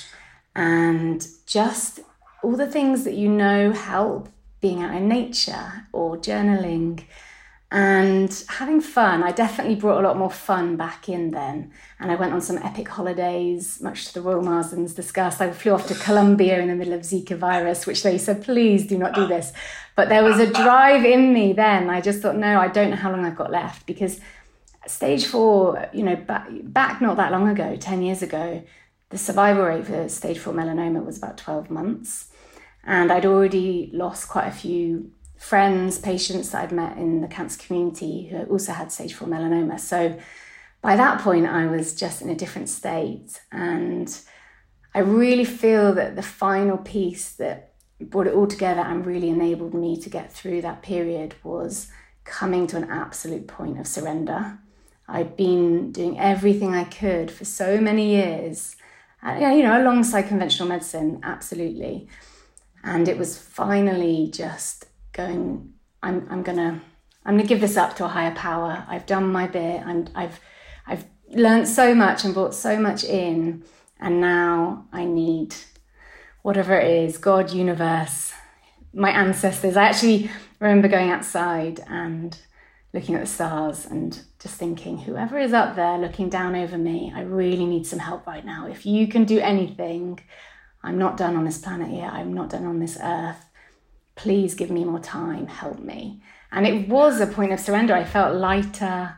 [0.57, 2.01] and just
[2.43, 7.05] all the things that you know help being out in nature or journaling.
[7.73, 9.23] And having fun.
[9.23, 11.71] I definitely brought a lot more fun back in then.
[12.01, 15.41] And I went on some epic holidays, much to the Royal Marsden's disgust.
[15.41, 18.89] I flew off to Colombia in the middle of Zika virus, which they said, please
[18.89, 19.53] do not do this.
[19.95, 21.91] But there was a drive in me then.
[21.91, 24.21] I just thought, no, I don't know how long I've got left because
[24.89, 28.65] stage four, you know, back, back not that long ago, 10 years ago,
[29.11, 32.31] the survival rate for stage four melanoma was about 12 months.
[32.83, 37.59] And I'd already lost quite a few friends, patients that I'd met in the cancer
[37.59, 39.81] community who also had stage four melanoma.
[39.81, 40.19] So
[40.83, 43.41] by that point, I was just in a different state.
[43.51, 44.21] And
[44.95, 49.73] I really feel that the final piece that brought it all together and really enabled
[49.73, 51.91] me to get through that period was
[52.25, 54.59] coming to an absolute point of surrender.
[55.09, 58.77] I'd been doing everything I could for so many years,
[59.27, 62.09] uh, you know, alongside conventional medicine, absolutely.
[62.85, 64.85] And it was finally just
[65.27, 66.81] going, I'm, I'm gonna,
[67.25, 68.85] I'm gonna give this up to a higher power.
[68.89, 70.41] I've done my bit and I've,
[70.87, 73.65] I've learned so much and brought so much in.
[74.01, 75.55] And now I need
[76.43, 78.33] whatever it is, God, universe,
[78.95, 79.77] my ancestors.
[79.77, 82.39] I actually remember going outside and
[82.95, 87.13] looking at the stars and just thinking, whoever is up there looking down over me,
[87.15, 88.67] I really need some help right now.
[88.67, 90.19] If you can do anything,
[90.83, 92.11] I'm not done on this planet yet.
[92.11, 93.50] I'm not done on this earth
[94.15, 96.23] please give me more time, help me.
[96.53, 97.95] And it was a point of surrender.
[97.95, 99.17] I felt lighter.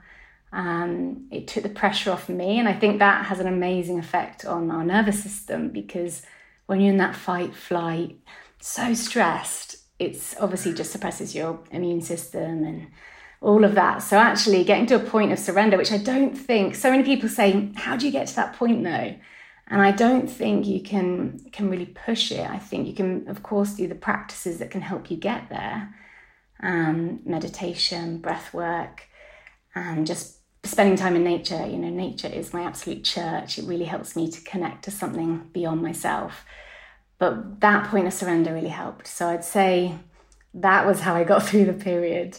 [0.52, 2.58] Um, it took the pressure off me.
[2.58, 6.22] And I think that has an amazing effect on our nervous system because
[6.66, 8.18] when you're in that fight, flight,
[8.60, 12.88] so stressed, it's obviously just suppresses your immune system and
[13.40, 14.02] all of that.
[14.02, 17.28] So actually getting to a point of surrender, which I don't think so many people
[17.28, 19.16] say, how do you get to that point though?
[19.72, 22.48] And I don't think you can can really push it.
[22.48, 25.94] I think you can, of course, do the practices that can help you get there.
[26.62, 29.04] Um, meditation, breath work,
[29.74, 31.66] and just spending time in nature.
[31.66, 33.58] You know, nature is my absolute church.
[33.58, 36.44] It really helps me to connect to something beyond myself.
[37.18, 39.06] But that point of surrender really helped.
[39.06, 39.94] So I'd say
[40.52, 42.38] that was how I got through the period.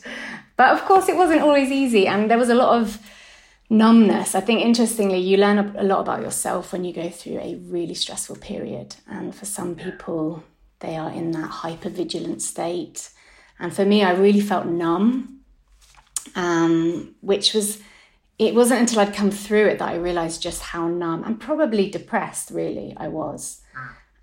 [0.55, 2.99] But of course, it wasn't always easy, and there was a lot of
[3.69, 4.35] numbness.
[4.35, 7.93] I think interestingly, you learn a lot about yourself when you go through a really
[7.93, 8.95] stressful period.
[9.07, 10.43] And for some people,
[10.79, 13.09] they are in that hyper vigilant state.
[13.59, 15.39] And for me, I really felt numb,
[16.35, 17.81] um, which was,
[18.37, 21.89] it wasn't until I'd come through it that I realized just how numb and probably
[21.89, 23.61] depressed, really, I was.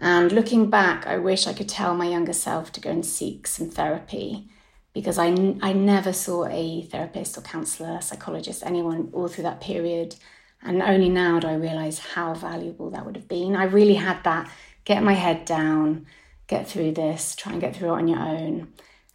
[0.00, 3.46] And looking back, I wish I could tell my younger self to go and seek
[3.46, 4.48] some therapy
[4.92, 5.29] because I,
[5.62, 10.16] I never saw a therapist or counselor, psychologist, anyone all through that period.
[10.62, 13.57] And only now do I realize how valuable that would have been.
[13.57, 14.50] I really had that
[14.85, 16.07] get my head down,
[16.48, 18.72] get through this, try and get through it on your own.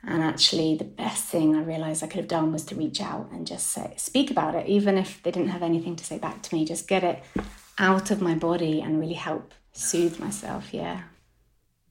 [0.08, 3.30] And actually, the best thing I realized I could have done was to reach out
[3.32, 6.44] and just say, speak about it, even if they didn't have anything to say back
[6.44, 7.24] to me, just get it
[7.80, 10.74] out of my body and really help soothe myself.
[10.74, 11.02] Yeah.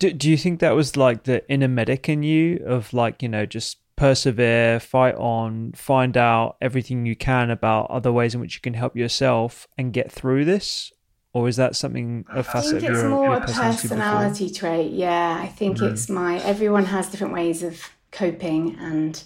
[0.04, 3.28] Do, do you think that was like the inner medic in you of like, you
[3.30, 8.54] know, just persevere, fight on, find out everything you can about other ways in which
[8.54, 10.92] you can help yourself and get through this?
[11.32, 14.58] Or is that something a facet I think it's your, more your a personality before?
[14.58, 14.92] trait.
[14.92, 15.90] Yeah, I think mm.
[15.90, 17.80] it's my everyone has different ways of
[18.12, 19.24] coping and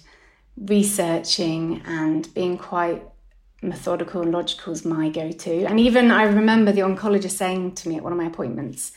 [0.55, 3.03] researching and being quite
[3.61, 5.65] methodical and logical is my go-to.
[5.65, 8.93] And even I remember the oncologist saying to me at one of my appointments,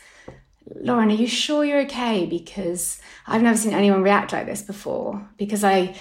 [0.65, 2.25] Lauren, are you sure you're okay?
[2.25, 5.27] Because I've never seen anyone react like this before.
[5.37, 5.95] Because I,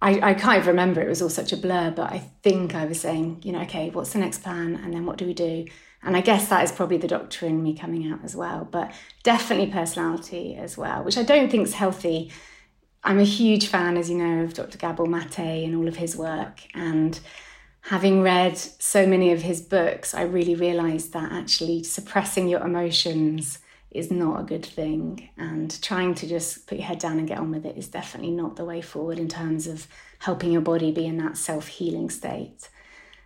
[0.00, 1.00] I, I can't even remember.
[1.00, 1.90] It was all such a blur.
[1.90, 4.76] But I think I was saying, you know, okay, what's the next plan?
[4.76, 5.66] And then what do we do?
[6.02, 8.66] And I guess that is probably the doctor in me coming out as well.
[8.70, 8.92] But
[9.22, 12.30] definitely personality as well, which I don't think is healthy.
[13.02, 14.78] I'm a huge fan, as you know, of Dr.
[14.78, 16.60] Gabor Mate and all of his work.
[16.74, 17.18] And
[17.82, 23.60] having read so many of his books, I really realized that actually suppressing your emotions
[23.96, 25.28] is not a good thing.
[25.36, 28.32] And trying to just put your head down and get on with it is definitely
[28.32, 29.86] not the way forward in terms of
[30.20, 32.68] helping your body be in that self healing state.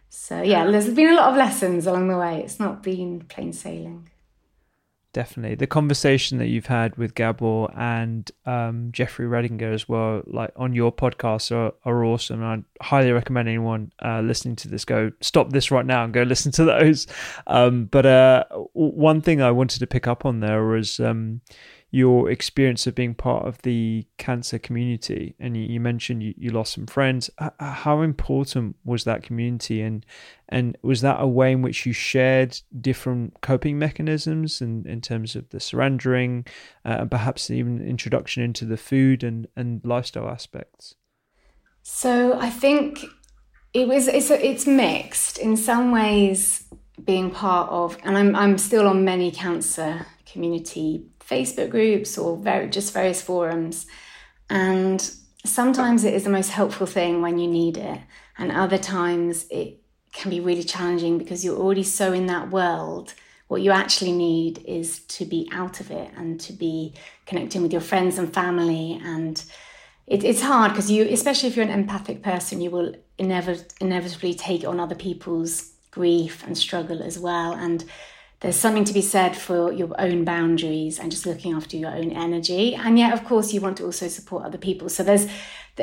[0.09, 2.43] So, yeah, there's been a lot of lessons along the way.
[2.43, 4.11] It's not been plain sailing
[5.13, 10.53] definitely the conversation that you've had with Gabor and um, Jeffrey Rediger as well, like
[10.57, 12.43] on your podcast, are, are awesome.
[12.43, 16.23] I highly recommend anyone uh, listening to this go stop this right now and go
[16.31, 17.07] listen to those.
[17.47, 21.41] Um, but uh, one thing I wanted to pick up on there was um,
[21.91, 26.51] your experience of being part of the cancer community and you, you mentioned you, you,
[26.51, 30.07] lost some friends how important was that community and
[30.49, 35.35] and was that a way in which you shared different coping mechanisms in, in terms
[35.35, 36.45] of the surrendering
[36.85, 40.95] uh, and perhaps even introduction into the food and, and lifestyle aspects
[41.83, 43.05] So I think
[43.73, 46.65] it was it's it's mixed in some ways.
[47.03, 52.69] Being part of, and I'm I'm still on many cancer community Facebook groups or very
[52.69, 53.87] just various forums,
[54.49, 55.11] and
[55.45, 58.01] sometimes it is the most helpful thing when you need it,
[58.37, 59.81] and other times it
[60.13, 63.15] can be really challenging because you're already so in that world.
[63.49, 66.95] What you actually need is to be out of it and to be
[67.27, 69.01] connecting with your friends and family.
[69.03, 69.43] And
[70.07, 74.35] it, it's hard because you, especially if you're an empathic person, you will inevit- inevitably
[74.35, 77.53] take on other people's grief and struggle as well.
[77.53, 77.85] And
[78.41, 82.11] there's something to be said for your own boundaries and just looking after your own
[82.11, 82.75] energy.
[82.75, 84.89] And yet of course you want to also support other people.
[84.89, 85.27] So there's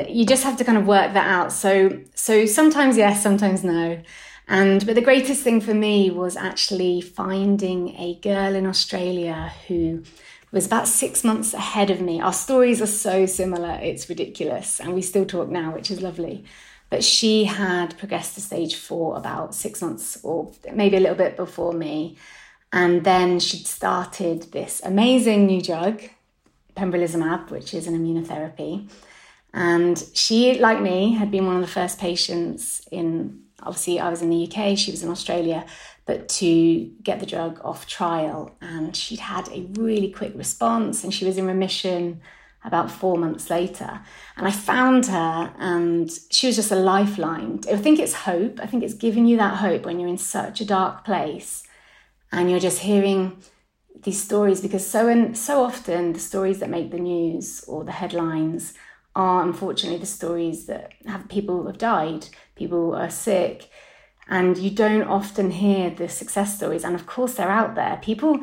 [0.08, 1.52] you just have to kind of work that out.
[1.52, 4.02] So so sometimes yes sometimes no.
[4.48, 10.02] And but the greatest thing for me was actually finding a girl in australia who
[10.50, 12.20] was about six months ahead of me.
[12.20, 13.78] Our stories are so similar.
[13.82, 14.80] It's ridiculous.
[14.80, 16.44] And we still talk now which is lovely.
[16.90, 21.36] But she had progressed to stage four about six months or maybe a little bit
[21.36, 22.16] before me
[22.72, 26.02] and then she'd started this amazing new drug,
[26.76, 28.88] pembrolizumab, which is an immunotherapy.
[29.54, 34.20] And she, like me, had been one of the first patients in, obviously, I was
[34.20, 35.64] in the UK, she was in Australia,
[36.04, 38.54] but to get the drug off trial.
[38.60, 42.20] And she'd had a really quick response and she was in remission
[42.64, 44.00] about four months later.
[44.36, 47.60] And I found her and she was just a lifeline.
[47.72, 48.60] I think it's hope.
[48.60, 51.62] I think it's giving you that hope when you're in such a dark place
[52.32, 53.42] and you're just hearing
[54.02, 57.92] these stories because so and so often the stories that make the news or the
[57.92, 58.74] headlines
[59.16, 63.68] are unfortunately the stories that have people have died, people are sick,
[64.28, 66.84] and you don't often hear the success stories.
[66.84, 67.98] And of course, they're out there.
[68.02, 68.40] People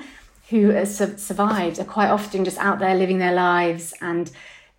[0.50, 4.32] who have survived are quite often just out there living their lives and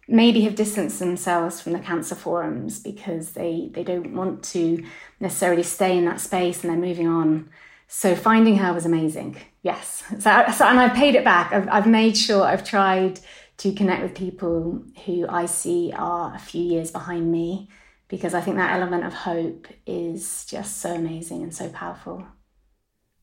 [0.09, 4.85] maybe have distanced themselves from the cancer forums because they, they don't want to
[5.19, 7.49] necessarily stay in that space and they're moving on.
[7.89, 9.37] So finding her was amazing.
[9.63, 10.03] Yes.
[10.19, 11.53] So, so and I've paid it back.
[11.53, 13.21] I've, I've made sure I've tried
[13.59, 17.69] to connect with people who I see are a few years behind me
[18.09, 22.27] because I think that element of hope is just so amazing and so powerful.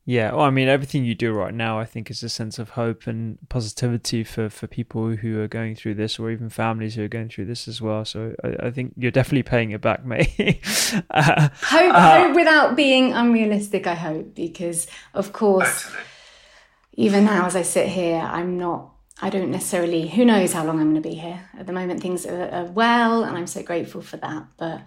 [0.06, 2.72] Yeah, well, I mean, everything you do right now, I think, is a sense of
[2.72, 7.06] hope and positivity for, for people who are going through this, or even families who
[7.06, 8.04] are going through this as well.
[8.04, 10.60] So I, I think you're definitely paying it back, mate.
[11.10, 13.88] uh, hope, uh, hope without being unrealistic.
[13.88, 15.90] I hope because, of course,
[16.94, 18.90] even now as I sit here, I'm not.
[19.22, 20.10] I don't necessarily.
[20.10, 21.40] Who knows how long I'm going to be here?
[21.58, 24.48] At the moment, things are, are well, and I'm so grateful for that.
[24.58, 24.82] But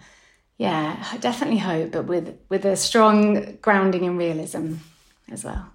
[0.59, 4.75] yeah, I definitely hope, but with with a strong grounding in realism
[5.31, 5.71] as well.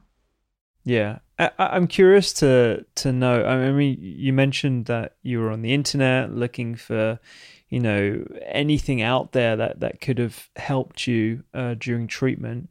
[0.84, 3.44] Yeah, I, am curious to to know.
[3.44, 7.20] I mean, you mentioned that you were on the internet looking for,
[7.68, 12.68] you know, anything out there that that could have helped you uh, during treatment.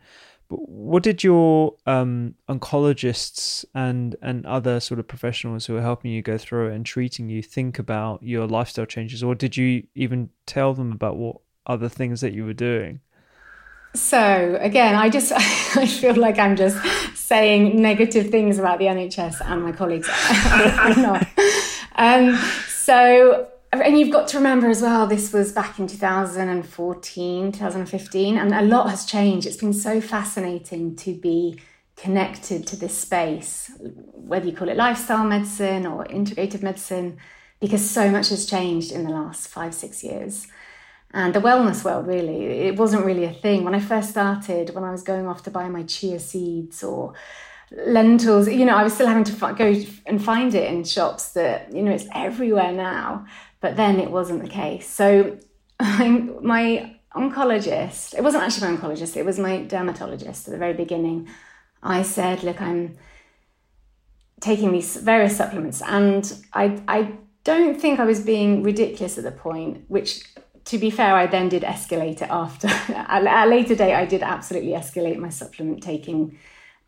[0.50, 6.12] But what did your um, oncologists and and other sort of professionals who were helping
[6.12, 9.88] you go through it and treating you think about your lifestyle changes, or did you
[9.96, 13.00] even tell them about what other things that you were doing?
[13.94, 15.32] So again, I just
[15.78, 16.78] I feel like I'm just
[17.16, 20.10] saying negative things about the NHS and my colleagues.
[20.12, 21.28] I'm not.
[21.96, 22.36] Um,
[22.68, 28.54] so and you've got to remember as well, this was back in 2014, 2015, and
[28.54, 29.48] a lot has changed.
[29.48, 31.58] It's been so fascinating to be
[31.96, 37.18] connected to this space, whether you call it lifestyle medicine or integrative medicine,
[37.62, 40.48] because so much has changed in the last five, six years
[41.14, 43.64] and the wellness world really it wasn't really a thing.
[43.64, 47.14] When i first started when i was going off to buy my chia seeds or
[47.72, 49.74] lentils you know i was still having to go
[50.06, 53.26] and find it in shops that you know it's everywhere now.
[53.60, 54.88] But then it wasn't the case.
[54.88, 55.38] So
[55.80, 61.28] my oncologist it wasn't actually my oncologist it was my dermatologist at the very beginning.
[61.84, 62.98] I said look i'm
[64.40, 65.82] taking these various supplements.
[65.82, 70.24] And i i don't think i was being ridiculous at the point which
[70.66, 72.68] to be fair, I then did escalate it after.
[72.94, 76.38] at a later date, I did absolutely escalate my supplement taking.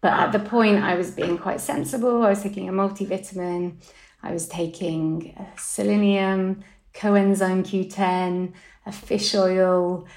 [0.02, 2.24] But at the point, I was being quite sensible.
[2.24, 3.78] I was taking a multivitamin,
[4.22, 6.64] I was taking selenium,
[6.94, 8.54] coenzyme Q10,
[8.86, 10.08] a fish oil,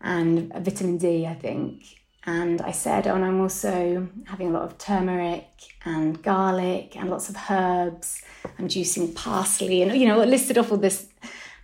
[0.00, 1.82] and a vitamin D, I think.
[2.24, 5.46] And I said, oh, and I'm also having a lot of turmeric
[5.84, 8.22] and garlic and lots of herbs.
[8.58, 11.08] I'm juicing parsley and, you know, listed off all this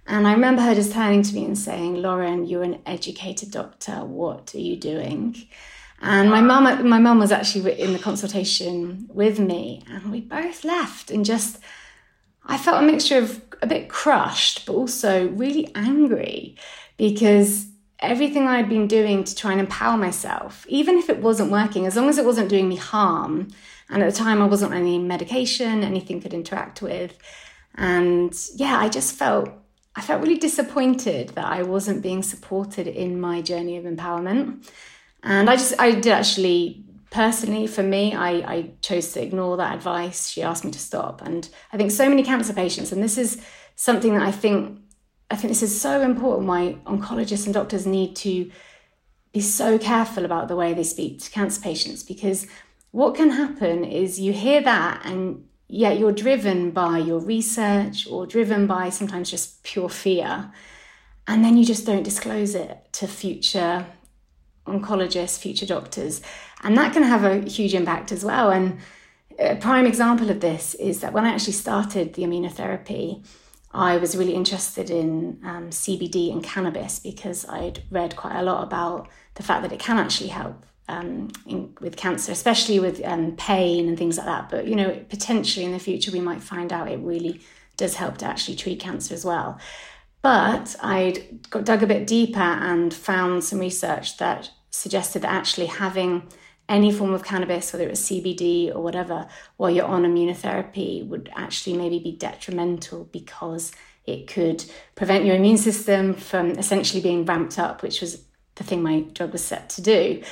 [0.06, 4.04] and I remember her just turning to me and saying, Lauren, you're an educated doctor.
[4.04, 5.36] What are you doing?
[6.00, 10.64] And my mum, my mum was actually in the consultation with me, and we both
[10.64, 11.60] left and just,
[12.44, 16.56] I felt a mixture of a bit crushed, but also really angry
[16.96, 17.66] because
[18.00, 21.94] everything I'd been doing to try and empower myself, even if it wasn't working, as
[21.94, 23.46] long as it wasn't doing me harm,
[23.88, 27.16] and at the time I wasn't on any medication, anything could interact with.
[27.76, 29.50] And yeah, I just felt
[29.94, 34.68] I felt really disappointed that I wasn't being supported in my journey of empowerment.
[35.22, 39.74] And I just I did actually personally for me I, I chose to ignore that
[39.74, 40.28] advice.
[40.28, 41.20] She asked me to stop.
[41.20, 43.40] And I think so many cancer patients, and this is
[43.76, 44.78] something that I think
[45.30, 46.48] I think this is so important.
[46.48, 48.50] Why oncologists and doctors need to
[49.32, 52.46] be so careful about the way they speak to cancer patients because
[52.90, 58.26] what can happen is you hear that and yet you're driven by your research or
[58.26, 60.52] driven by sometimes just pure fear.
[61.26, 63.86] And then you just don't disclose it to future
[64.66, 66.20] oncologists future doctors.
[66.62, 68.50] And that can have a huge impact as well.
[68.50, 68.78] And
[69.38, 73.24] a prime example of this is that when i actually started the immunotherapy
[73.74, 78.62] I was really interested in um, CBD and cannabis because I'd read quite a lot
[78.62, 83.36] about the fact that it can actually help um, in, with cancer, especially with um,
[83.36, 84.48] pain and things like that.
[84.50, 87.40] But you know, potentially in the future, we might find out it really
[87.76, 89.58] does help to actually treat cancer as well.
[90.22, 95.66] But I'd got dug a bit deeper and found some research that suggested that actually
[95.66, 96.28] having
[96.68, 99.26] any form of cannabis, whether it was CBD or whatever,
[99.56, 103.72] while you're on immunotherapy would actually maybe be detrimental because
[104.06, 104.64] it could
[104.94, 108.24] prevent your immune system from essentially being ramped up, which was
[108.54, 110.22] the thing my drug was set to do.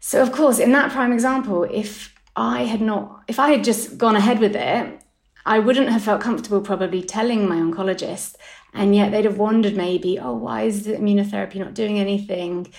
[0.00, 3.98] So, of course, in that prime example, if I had not, if I had just
[3.98, 5.00] gone ahead with it,
[5.46, 8.36] I wouldn't have felt comfortable probably telling my oncologist.
[8.74, 12.72] And yet they'd have wondered maybe, oh, why is the immunotherapy not doing anything?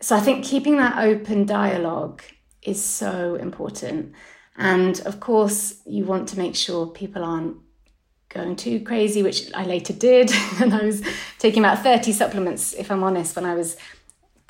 [0.00, 2.22] So I think keeping that open dialogue
[2.62, 4.12] is so important.
[4.56, 7.58] And of course, you want to make sure people aren't
[8.28, 10.32] going too crazy, which I later did.
[10.60, 11.02] and I was
[11.38, 13.76] taking about 30 supplements, if I'm honest, when I was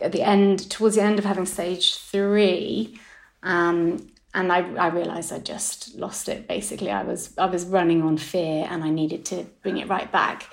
[0.00, 2.98] at the end, towards the end of having stage three.
[3.42, 6.46] Um, and I, I realized I just lost it.
[6.46, 10.10] Basically, I was I was running on fear, and I needed to bring it right
[10.12, 10.50] back.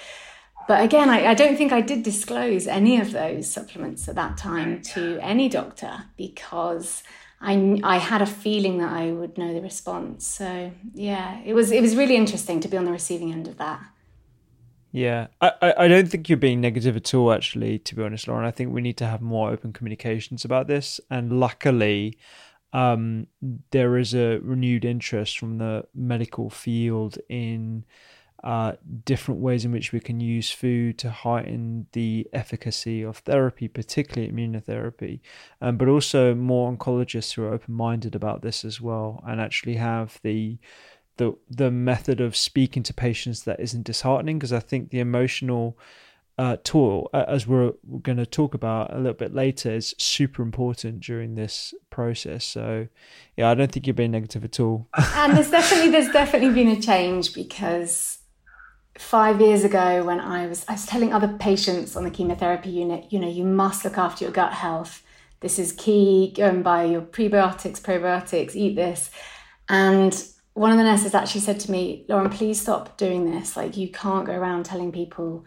[0.68, 4.38] But again, I, I don't think I did disclose any of those supplements at that
[4.38, 7.04] time to any doctor because
[7.42, 10.26] I, I had a feeling that I would know the response.
[10.26, 13.58] So yeah, it was it was really interesting to be on the receiving end of
[13.58, 13.82] that.
[14.94, 18.46] Yeah, I, I don't think you're being negative at all, actually, to be honest, Lauren.
[18.46, 21.02] I think we need to have more open communications about this.
[21.10, 22.20] And luckily,
[22.74, 23.26] um,
[23.72, 27.86] there is a renewed interest from the medical field in
[28.44, 28.74] uh,
[29.04, 34.32] different ways in which we can use food to heighten the efficacy of therapy, particularly
[34.32, 35.22] immunotherapy,
[35.62, 39.76] um, but also more oncologists who are open minded about this as well and actually
[39.78, 40.60] have the
[41.18, 45.78] the the method of speaking to patients that isn't disheartening because I think the emotional
[46.38, 49.94] uh, tool, uh, as we're, we're going to talk about a little bit later, is
[49.98, 52.44] super important during this process.
[52.44, 52.88] So,
[53.38, 54.88] yeah, I don't think you're being negative at all.
[55.16, 58.20] and there's definitely there's definitely been a change because
[58.98, 63.12] five years ago when I was I was telling other patients on the chemotherapy unit,
[63.12, 65.04] you know, you must look after your gut health.
[65.42, 66.34] This is key.
[66.36, 69.12] Go and buy your prebiotics, probiotics, eat this.
[69.70, 70.14] And
[70.54, 73.58] one of the nurses actually said to me, Lauren, please stop doing this.
[73.58, 75.46] Like you can't go around telling people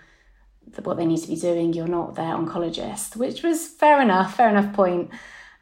[0.82, 1.72] what they need to be doing.
[1.72, 5.11] You're not their oncologist, which was fair enough, fair enough point.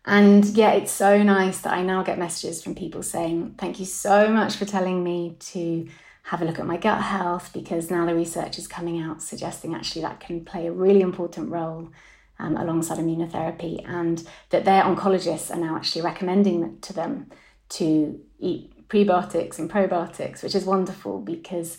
[0.06, 3.86] And yeah, it's so nice that I now get messages from people saying, Thank you
[3.86, 5.88] so much for telling me to
[6.24, 9.74] have a look at my gut health because now the research is coming out suggesting
[9.74, 11.90] actually that can play a really important role
[12.38, 17.30] um, alongside immunotherapy and that their oncologists are now actually recommending to them
[17.68, 21.78] to eat prebiotics and probiotics, which is wonderful because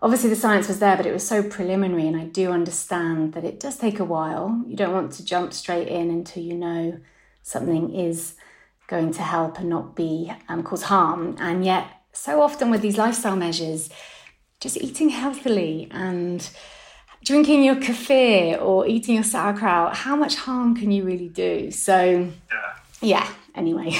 [0.00, 2.06] obviously the science was there, but it was so preliminary.
[2.06, 4.62] And I do understand that it does take a while.
[4.66, 6.98] You don't want to jump straight in until you know
[7.42, 8.34] something is
[8.86, 11.36] going to help and not be um, cause harm.
[11.38, 13.90] And yet, so often with these lifestyle measures,
[14.60, 16.48] just eating healthily and
[17.22, 21.70] drinking your kefir or eating your sauerkraut, how much harm can you really do?
[21.70, 23.94] So, yeah, yeah anyway.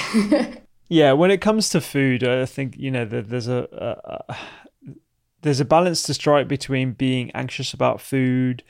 [0.89, 3.67] yeah, when it comes to food, I think, you know, there's a,
[4.29, 4.35] a,
[5.41, 8.63] there's a balance to strike between being anxious about food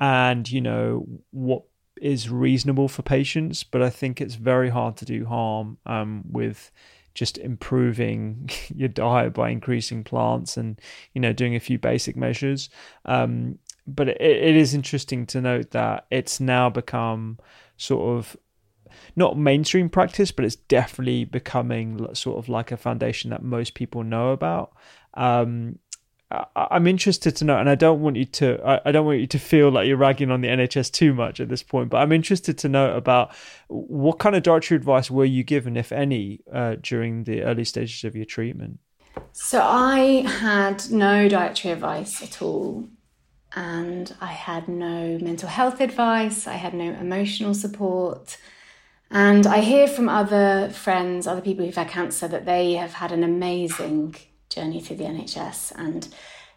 [0.00, 1.62] and, you know, what
[2.00, 6.70] is reasonable for patients, but I think it's very hard to do harm um, with
[7.14, 10.80] just improving your diet by increasing plants and
[11.14, 12.68] you know doing a few basic measures.
[13.04, 17.38] Um, but it, it is interesting to note that it's now become
[17.76, 18.36] sort of
[19.16, 24.02] not mainstream practice but it's definitely becoming sort of like a foundation that most people
[24.02, 24.72] know about
[25.14, 25.78] um,
[26.30, 29.20] I, am interested to know, and I don't want you to, I, I, don't want
[29.20, 31.90] you to feel like you're ragging on the NHS too much at this point.
[31.90, 33.34] But I'm interested to know about
[33.68, 38.04] what kind of dietary advice were you given, if any, uh, during the early stages
[38.04, 38.78] of your treatment.
[39.32, 42.88] So I had no dietary advice at all,
[43.54, 46.46] and I had no mental health advice.
[46.46, 48.36] I had no emotional support.
[49.10, 53.12] And I hear from other friends, other people who've had cancer, that they have had
[53.12, 54.16] an amazing
[54.48, 56.08] journey through the NHS and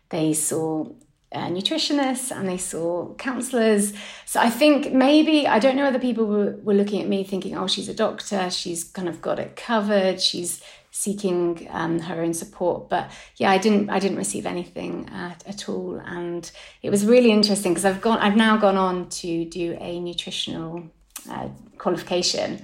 [0.10, 0.88] they saw
[1.32, 3.94] uh, nutritionists and they saw counselors.
[4.26, 7.58] So I think maybe, I don't know whether people were, were looking at me thinking,
[7.58, 12.34] oh, she's a doctor, she's kind of got it covered, she's seeking um, her own
[12.34, 12.90] support.
[12.90, 16.02] But yeah, I didn't, I didn't receive anything uh, at all.
[16.06, 16.50] And
[16.82, 20.84] it was really interesting because I've gone, I've now gone on to do a nutritional
[21.30, 22.62] uh, qualification.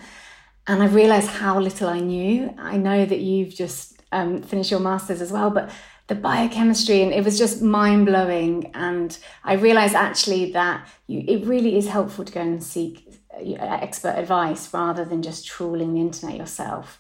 [0.68, 2.54] And I realized how little I knew.
[2.58, 5.70] I know that you've just um, finished your master's as well, but
[6.08, 8.72] the biochemistry and it was just mind blowing.
[8.74, 13.40] And I realized actually that you, it really is helpful to go and seek uh,
[13.82, 17.00] expert advice rather than just trawling the internet yourself.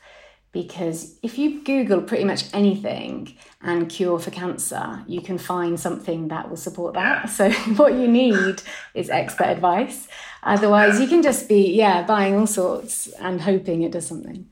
[0.53, 6.29] Because if you Google pretty much anything and cure for cancer, you can find something
[6.29, 7.29] that will support that.
[7.29, 8.61] So, what you need
[8.93, 10.07] is expert advice.
[10.43, 14.47] Otherwise, you can just be, yeah, buying all sorts and hoping it does something.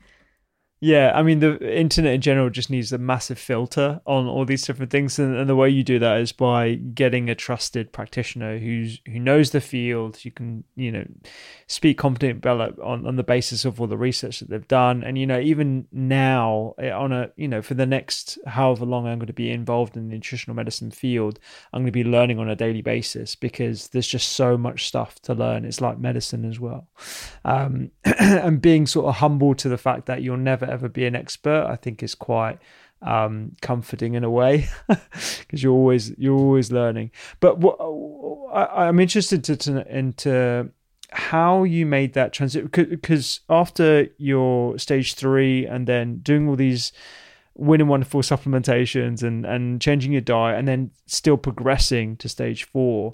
[0.84, 4.64] Yeah, I mean the internet in general just needs a massive filter on all these
[4.64, 8.58] different things, and, and, the way you do that is by getting a trusted practitioner
[8.58, 10.24] who's who knows the field.
[10.24, 11.04] You can you know
[11.68, 15.24] speak confident on on the basis of all the research that they've done, and you
[15.24, 19.28] know even now eh, on a you know for the next however long I'm going
[19.28, 21.38] to be involved in the nutritional medicine field,
[21.72, 25.22] I'm going to be learning on a daily basis because there's just so much stuff
[25.22, 25.64] to learn.
[25.64, 26.88] It's like medicine as well,
[27.44, 31.16] um, and being sort of humble to the fact that you'll never ever be an
[31.16, 32.58] expert, I think is quite
[33.02, 37.10] um, comforting in a way because you're always you're always learning.
[37.40, 37.76] But what
[38.52, 40.70] I, am interested to, to into
[41.10, 46.92] how you made that transition because after your stage three and then doing all these
[47.54, 53.12] winning wonderful supplementations and and changing your diet and then still progressing to stage four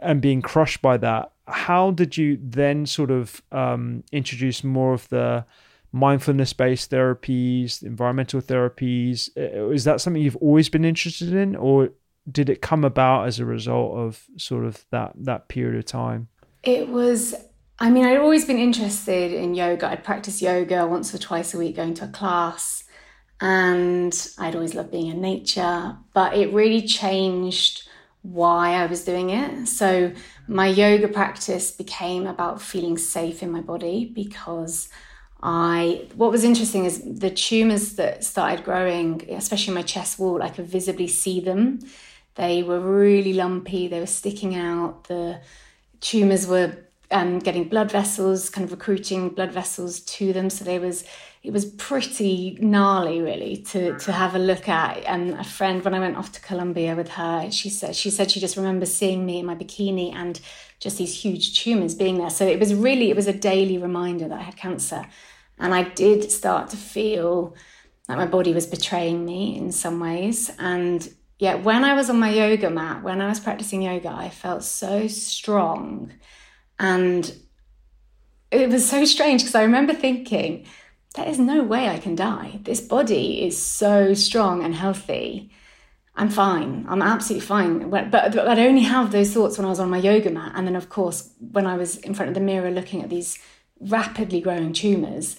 [0.00, 5.06] and being crushed by that how did you then sort of um, introduce more of
[5.10, 5.44] the
[5.92, 9.30] mindfulness based therapies, environmental therapies?
[9.36, 11.90] Uh, is that something you've always been interested in, or
[12.30, 16.28] did it come about as a result of sort of that that period of time?
[16.62, 17.34] It was.
[17.78, 19.88] I mean, I'd always been interested in yoga.
[19.88, 22.84] I'd practice yoga once or twice a week, going to a class,
[23.40, 25.96] and I'd always loved being in nature.
[26.14, 27.86] But it really changed
[28.22, 29.68] why I was doing it.
[29.68, 30.12] So
[30.48, 34.88] my yoga practice became about feeling safe in my body because
[35.42, 40.48] I what was interesting is the tumors that started growing, especially my chest wall, I
[40.48, 41.80] could visibly see them.
[42.34, 45.04] They were really lumpy, they were sticking out.
[45.04, 45.40] The
[46.00, 46.76] tumors were
[47.10, 50.50] um, getting blood vessels, kind of recruiting blood vessels to them.
[50.50, 51.04] So there was
[51.42, 55.04] it was pretty gnarly really to to have a look at.
[55.04, 58.30] And a friend when I went off to Colombia with her, she said she said
[58.30, 60.40] she just remembers seeing me in my bikini and
[60.80, 62.30] just these huge tumors being there.
[62.30, 65.06] So it was really, it was a daily reminder that I had cancer.
[65.58, 67.54] And I did start to feel
[68.08, 70.50] like my body was betraying me in some ways.
[70.58, 74.28] And yet, when I was on my yoga mat, when I was practicing yoga, I
[74.28, 76.12] felt so strong.
[76.78, 77.34] And
[78.50, 80.66] it was so strange because I remember thinking,
[81.14, 82.60] there is no way I can die.
[82.62, 85.50] This body is so strong and healthy.
[86.14, 86.86] I'm fine.
[86.88, 87.90] I'm absolutely fine.
[87.90, 90.52] But, but, I'd only have those thoughts when I was on my yoga mat.
[90.54, 93.38] And then, of course, when I was in front of the mirror looking at these
[93.80, 95.36] rapidly growing tumours,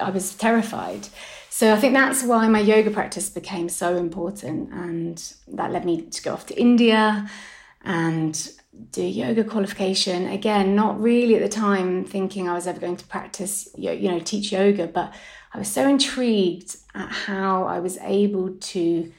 [0.00, 1.08] I was terrified.
[1.50, 4.70] So I think that's why my yoga practice became so important.
[4.72, 7.30] And that led me to go off to India
[7.82, 8.50] and
[8.90, 10.26] do yoga qualification.
[10.26, 14.20] Again, not really at the time thinking I was ever going to practice, you know,
[14.20, 15.14] teach yoga, but
[15.52, 19.12] I was so intrigued at how I was able to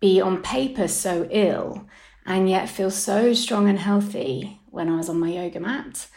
[0.00, 1.86] be on paper so ill
[2.26, 6.08] and yet feel so strong and healthy when I was on my yoga mat.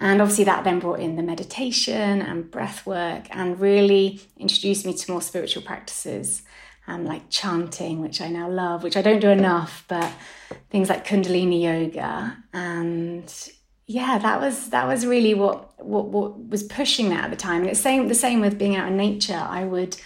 [0.00, 4.94] And obviously, that then brought in the meditation and breath work and really introduced me
[4.94, 6.42] to more spiritual practices
[6.88, 10.10] um, like chanting, which I now love, which I don't do enough, but
[10.70, 12.36] things like Kundalini yoga.
[12.54, 13.32] And
[13.86, 17.60] yeah, that was that was really what what, what was pushing that at the time.
[17.60, 19.34] And it's same the same with being out in nature.
[19.34, 19.98] I would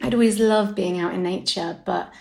[0.00, 2.12] I'd always loved being out in nature, but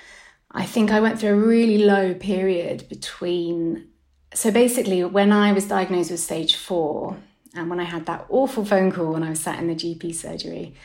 [0.52, 3.88] I think I went through a really low period between.
[4.34, 7.18] So basically, when I was diagnosed with stage four,
[7.56, 10.14] and when I had that awful phone call when I was sat in the GP
[10.16, 10.76] surgery,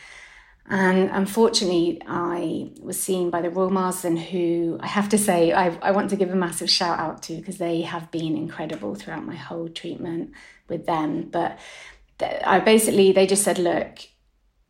[0.71, 5.75] And unfortunately, I was seen by the Royal Marsden, who I have to say, I,
[5.81, 9.25] I want to give a massive shout out to because they have been incredible throughout
[9.25, 10.31] my whole treatment
[10.67, 11.23] with them.
[11.31, 11.57] But
[12.45, 13.97] I basically, they just said, look,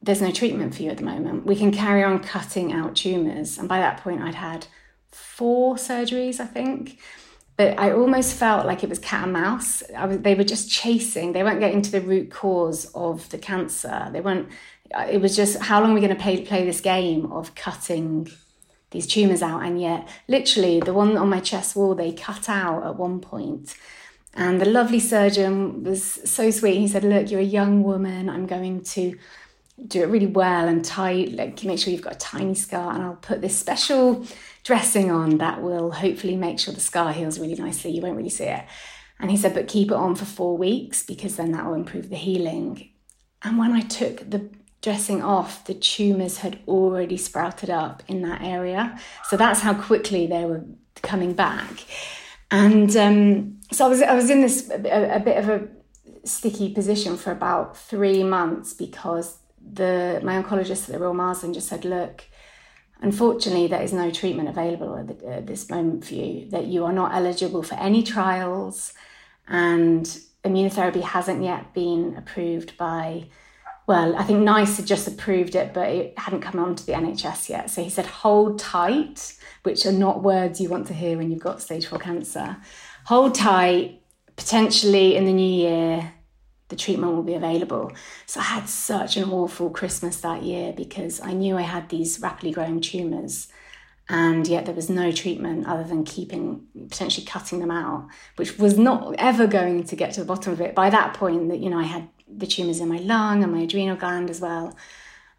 [0.02, 1.46] there's no treatment for you at the moment.
[1.46, 3.58] We can carry on cutting out tumours.
[3.58, 4.68] And by that point, I'd had
[5.12, 7.00] four surgeries, I think.
[7.58, 9.84] But I almost felt like it was cat and mouse.
[9.92, 11.34] Was, they were just chasing.
[11.34, 14.08] They weren't getting to the root cause of the cancer.
[14.14, 14.48] They weren't
[14.94, 17.56] Uh, it was just how long are we going to play, play this game of
[17.56, 18.30] cutting
[18.92, 19.64] these tumors out?
[19.64, 23.76] And yet literally the one on my chest wall they cut out at one point.
[24.34, 26.78] And the lovely surgeon was so sweet.
[26.78, 28.30] He said look you're a young woman.
[28.30, 29.18] I'm going to
[29.88, 31.34] do it really well and tight.
[31.34, 34.26] Like make sure you've got a tiny scar and i'll put this special
[34.64, 37.92] dressing on that will hopefully make sure the scar heals really nicely.
[37.92, 38.66] You won't really see it.
[39.20, 42.10] And he said but keep it on for four weeks because then that will improve
[42.10, 42.90] the healing.
[43.42, 44.50] And when i took the
[44.82, 48.98] dressing off, the tumours had already sprouted up in that area.
[49.26, 50.64] So that's how quickly they were
[51.02, 51.86] coming back.
[52.52, 55.68] And um, so I was, I was in this a, a, bit of a
[56.24, 61.68] sticky position for about three months because the my oncologist at the Royal Marsden just
[61.68, 62.24] said, look,
[63.02, 66.86] unfortunately, there is no treatment available at, the, at this moment for you, that you
[66.86, 68.94] are not eligible for any trials,
[69.48, 73.28] and immunotherapy hasn't yet been approved by
[73.90, 76.92] well, I think NICE had just approved it, but it hadn't come on to the
[76.92, 77.72] NHS yet.
[77.72, 81.40] So he said, hold tight, which are not words you want to hear when you've
[81.40, 82.58] got stage four cancer.
[83.06, 84.00] Hold tight,
[84.36, 86.14] potentially in the new year,
[86.68, 87.92] the treatment will be available.
[88.28, 92.20] So I had such an awful Christmas that year because I knew I had these
[92.20, 93.48] rapidly growing tumours
[94.08, 98.78] and yet there was no treatment other than keeping potentially cutting them out which was
[98.78, 101.70] not ever going to get to the bottom of it by that point that you
[101.70, 104.76] know i had the tumours in my lung and my adrenal gland as well.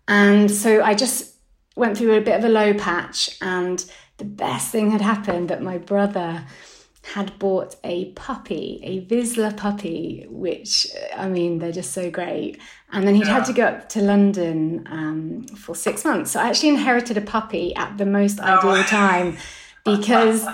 [0.09, 1.35] And so I just
[1.77, 3.85] went through a bit of a low patch, and
[4.19, 6.45] the best thing had happened that my brother
[7.03, 10.87] had bought a puppy, a Vizsla puppy, which
[11.17, 12.61] I mean, they're just so great.
[12.93, 13.35] And then he'd yeah.
[13.35, 16.33] had to go up to London um, for six months.
[16.33, 18.83] So I actually inherited a puppy at the most ideal oh.
[18.83, 19.39] time
[19.85, 20.47] because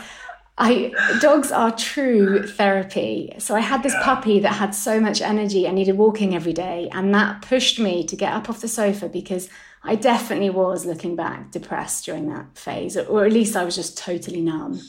[0.59, 3.33] I dogs are true therapy.
[3.39, 5.69] So I had this puppy that had so much energy.
[5.69, 9.09] I needed walking every day, and that pushed me to get up off the sofa
[9.09, 9.51] because
[9.85, 13.99] I definitely was looking back depressed during that phase, or at least I was just
[13.99, 14.81] totally numb.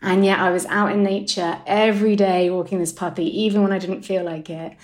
[0.00, 3.78] And yet I was out in nature every day walking this puppy, even when I
[3.78, 4.76] didn't feel like it.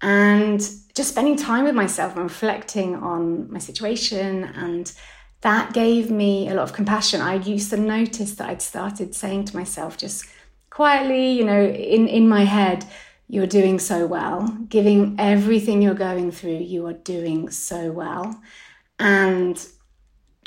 [0.00, 0.60] And
[0.94, 4.92] just spending time with myself and reflecting on my situation and
[5.42, 7.20] that gave me a lot of compassion.
[7.20, 10.24] I used to notice that I'd started saying to myself, just
[10.70, 12.86] quietly, you know, in, in my head,
[13.28, 14.46] you're doing so well.
[14.68, 18.40] Giving everything you're going through, you are doing so well.
[19.00, 19.64] And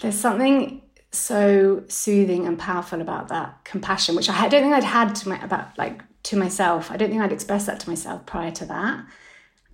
[0.01, 0.81] there's something
[1.11, 5.43] so soothing and powerful about that compassion, which I don't think I'd had to my
[5.43, 6.89] about like to myself.
[6.89, 9.05] I don't think I'd expressed that to myself prior to that.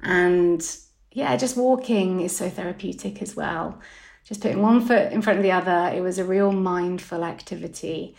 [0.01, 0.78] And
[1.11, 3.80] yeah, just walking is so therapeutic as well
[4.26, 5.91] just putting one foot in front of the other.
[5.95, 8.15] It was a real mindful activity.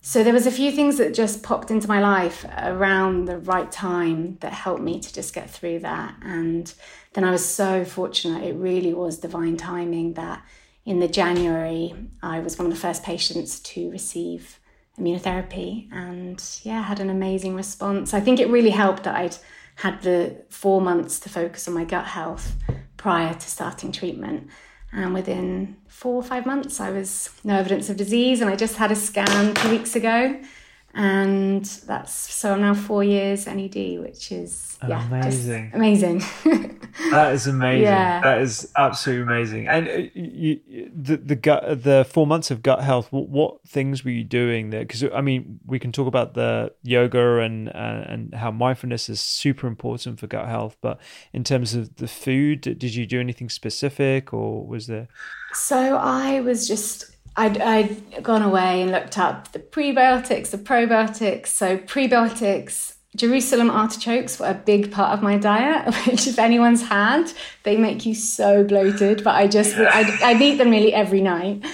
[0.00, 3.70] So there was a few things that just popped into my life around the right
[3.70, 6.16] time that helped me to just get through that.
[6.22, 6.74] And
[7.12, 8.42] then I was so fortunate.
[8.42, 10.42] It really was divine timing that
[10.84, 14.58] in the January I was one of the first patients to receive
[14.98, 18.12] immunotherapy and yeah, had an amazing response.
[18.12, 19.36] I think it really helped that I'd
[19.76, 22.56] had the 4 months to focus on my gut health
[22.96, 24.48] prior to starting treatment.
[24.92, 28.40] And within four or five months, I was no evidence of disease.
[28.40, 30.38] And I just had a scan two weeks ago.
[30.94, 35.70] And that's so I'm now four years NED, which is yeah, amazing.
[35.72, 36.18] Amazing.
[37.10, 37.84] that is amazing.
[37.84, 38.20] Yeah.
[38.20, 39.68] That is absolutely amazing.
[39.68, 43.10] And uh, you, the the gut, the four months of gut health.
[43.10, 44.84] What, what things were you doing there?
[44.84, 49.20] Because I mean, we can talk about the yoga and uh, and how mindfulness is
[49.20, 50.76] super important for gut health.
[50.82, 51.00] But
[51.32, 55.08] in terms of the food, did you do anything specific, or was there?
[55.54, 61.48] So I was just I'd, I'd gone away and looked up the prebiotics, the probiotics.
[61.48, 67.32] So, prebiotics, Jerusalem artichokes were a big part of my diet, which, if anyone's had,
[67.62, 69.24] they make you so bloated.
[69.24, 71.64] But I just, I'd, I'd eat them nearly every night.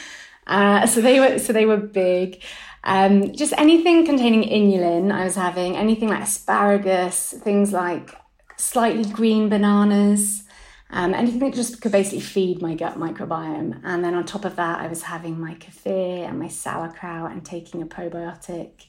[0.47, 2.43] Uh, so they were, so they were big.
[2.85, 8.17] Um, just anything containing inulin, I was having anything like asparagus, things like
[8.57, 10.45] slightly green bananas
[10.91, 13.81] um, anything that just could basically feed my gut microbiome.
[13.85, 17.45] And then on top of that, I was having my kefir and my sauerkraut and
[17.45, 18.87] taking a probiotic.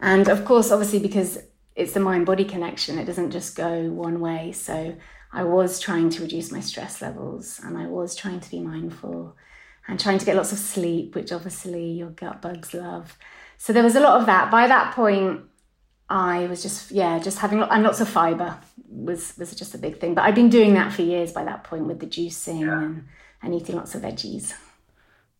[0.00, 1.38] And of course, obviously, because
[1.76, 4.50] it's the mind body connection, it doesn't just go one way.
[4.50, 4.96] So
[5.32, 9.36] I was trying to reduce my stress levels and I was trying to be mindful
[9.86, 13.16] and trying to get lots of sleep, which obviously your gut bugs love.
[13.58, 14.50] So there was a lot of that.
[14.50, 15.42] By that point,
[16.08, 18.58] I was just yeah, just having and lots of fiber
[18.88, 20.14] was was just a big thing.
[20.14, 22.82] But I'd been doing that for years by that point with the juicing yeah.
[22.82, 23.06] and,
[23.42, 24.54] and eating lots of veggies.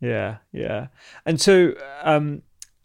[0.01, 0.88] Yeah, yeah.
[1.26, 2.42] And so um,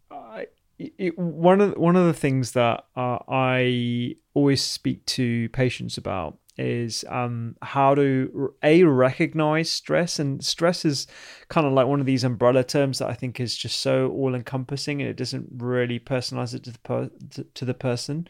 [0.10, 0.48] I,
[0.80, 6.38] it, one of one of the things that uh, I always speak to patients about
[6.58, 11.08] is um, how to a recognize stress and stress is
[11.48, 14.36] kind of like one of these umbrella terms that i think is just so all
[14.36, 17.10] encompassing and it doesn't really personalize it to the per-
[17.56, 18.28] to the person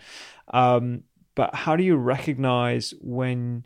[0.53, 1.03] um,
[1.35, 3.65] but how do you recognize when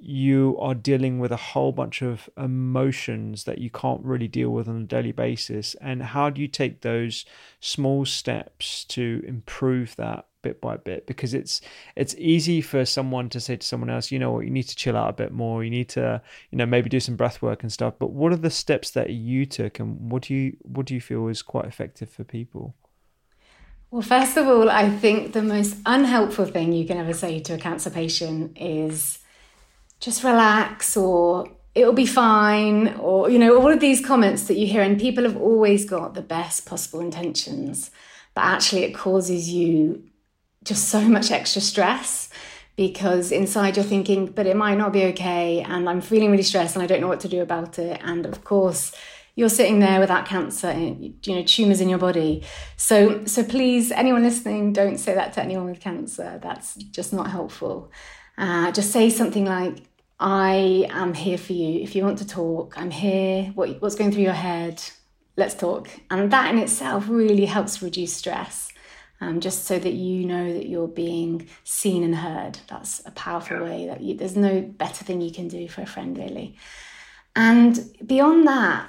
[0.00, 4.68] you are dealing with a whole bunch of emotions that you can't really deal with
[4.68, 5.74] on a daily basis?
[5.80, 7.24] And how do you take those
[7.60, 11.06] small steps to improve that bit by bit?
[11.06, 11.60] Because it's
[11.94, 14.44] it's easy for someone to say to someone else you know what?
[14.44, 15.64] You need to chill out a bit more.
[15.64, 17.94] You need to you know maybe do some breath work and stuff.
[17.98, 21.00] But what are the steps that you took and what do you what do you
[21.00, 22.74] feel is quite effective for people
[23.90, 27.54] well first of all i think the most unhelpful thing you can ever say to
[27.54, 29.18] a cancer patient is
[30.00, 34.66] just relax or it'll be fine or you know all of these comments that you
[34.66, 37.90] hear and people have always got the best possible intentions
[38.34, 40.02] but actually it causes you
[40.62, 42.28] just so much extra stress
[42.76, 46.76] because inside you're thinking, but it might not be okay, and I'm feeling really stressed
[46.76, 47.98] and I don't know what to do about it.
[48.04, 48.92] And of course,
[49.36, 52.42] you're sitting there without cancer, you know, tumors in your body.
[52.76, 56.40] So, so please, anyone listening, don't say that to anyone with cancer.
[56.42, 57.92] That's just not helpful.
[58.38, 59.82] Uh, just say something like,
[60.18, 61.82] "I am here for you.
[61.82, 63.52] If you want to talk, I'm here.
[63.54, 64.82] What, what's going through your head?
[65.36, 68.72] Let's talk." And that in itself really helps reduce stress
[69.20, 72.58] um, just so that you know that you're being seen and heard.
[72.68, 75.86] That's a powerful way that you, there's no better thing you can do for a
[75.86, 76.56] friend, really.
[77.34, 78.88] And beyond that,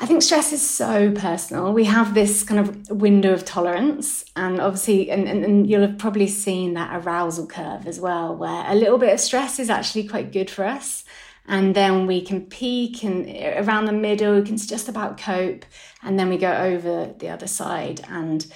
[0.00, 1.72] I think stress is so personal.
[1.72, 5.98] We have this kind of window of tolerance, and obviously, and, and, and, you'll have
[5.98, 10.06] probably seen that arousal curve as well, where a little bit of stress is actually
[10.06, 11.04] quite good for us.
[11.48, 13.26] And then we can peak and
[13.66, 15.64] around the middle, we can just about cope,
[16.02, 18.02] and then we go over the other side.
[18.08, 18.46] And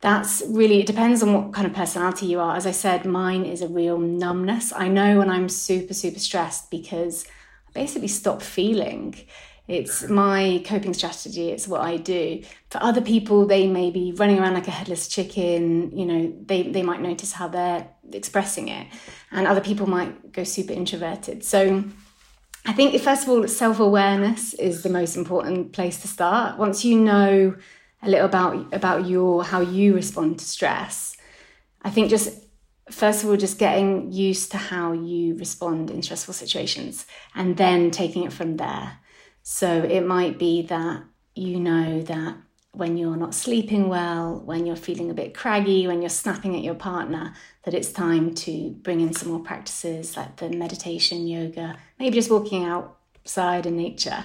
[0.00, 3.46] that's really it depends on what kind of personality you are as i said mine
[3.46, 7.26] is a real numbness i know when i'm super super stressed because
[7.68, 9.14] i basically stop feeling
[9.68, 14.38] it's my coping strategy it's what i do for other people they may be running
[14.38, 18.86] around like a headless chicken you know they, they might notice how they're expressing it
[19.32, 21.82] and other people might go super introverted so
[22.64, 26.98] i think first of all self-awareness is the most important place to start once you
[26.98, 27.54] know
[28.02, 31.16] a little about about your how you respond to stress.
[31.82, 32.44] I think just
[32.90, 37.90] first of all just getting used to how you respond in stressful situations and then
[37.90, 38.98] taking it from there.
[39.48, 41.04] So it might be that
[41.36, 42.36] you know that
[42.72, 46.64] when you're not sleeping well, when you're feeling a bit craggy, when you're snapping at
[46.64, 47.32] your partner,
[47.62, 52.28] that it's time to bring in some more practices like the meditation, yoga, maybe just
[52.28, 54.24] walking outside in nature.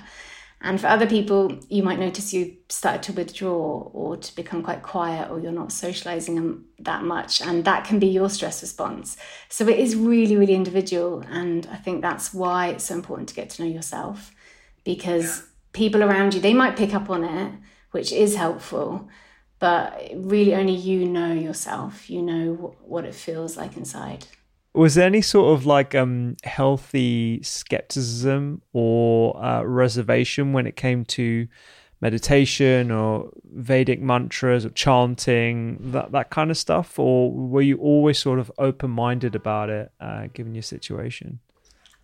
[0.59, 4.81] And for other people, you might notice you started to withdraw or to become quite
[4.81, 7.43] quiet or you're not socializing um, that much.
[7.43, 9.17] And that can be your stress response.
[9.49, 11.23] So it is really, really individual.
[11.29, 14.33] And I think that's why it's so important to get to know yourself
[14.83, 15.45] because yeah.
[15.73, 17.53] people around you, they might pick up on it,
[17.91, 19.07] which is helpful.
[19.59, 22.09] But really, only you know yourself.
[22.09, 24.25] You know what it feels like inside
[24.73, 31.03] was there any sort of like um healthy skepticism or uh, reservation when it came
[31.03, 31.47] to
[32.01, 38.17] meditation or Vedic mantras or chanting that that kind of stuff, or were you always
[38.17, 41.39] sort of open minded about it, uh, given your situation?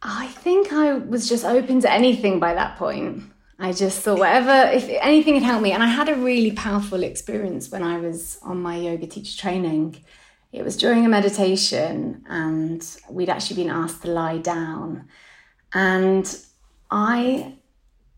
[0.01, 3.23] I think I was just open to anything by that point.
[3.59, 7.01] I just thought whatever, if anything had helped me, and I had a really powerful
[7.01, 10.03] experience when I was on my yoga teacher training
[10.51, 15.07] it was during a meditation, and we'd actually been asked to lie down.
[15.73, 16.37] And
[16.89, 17.55] I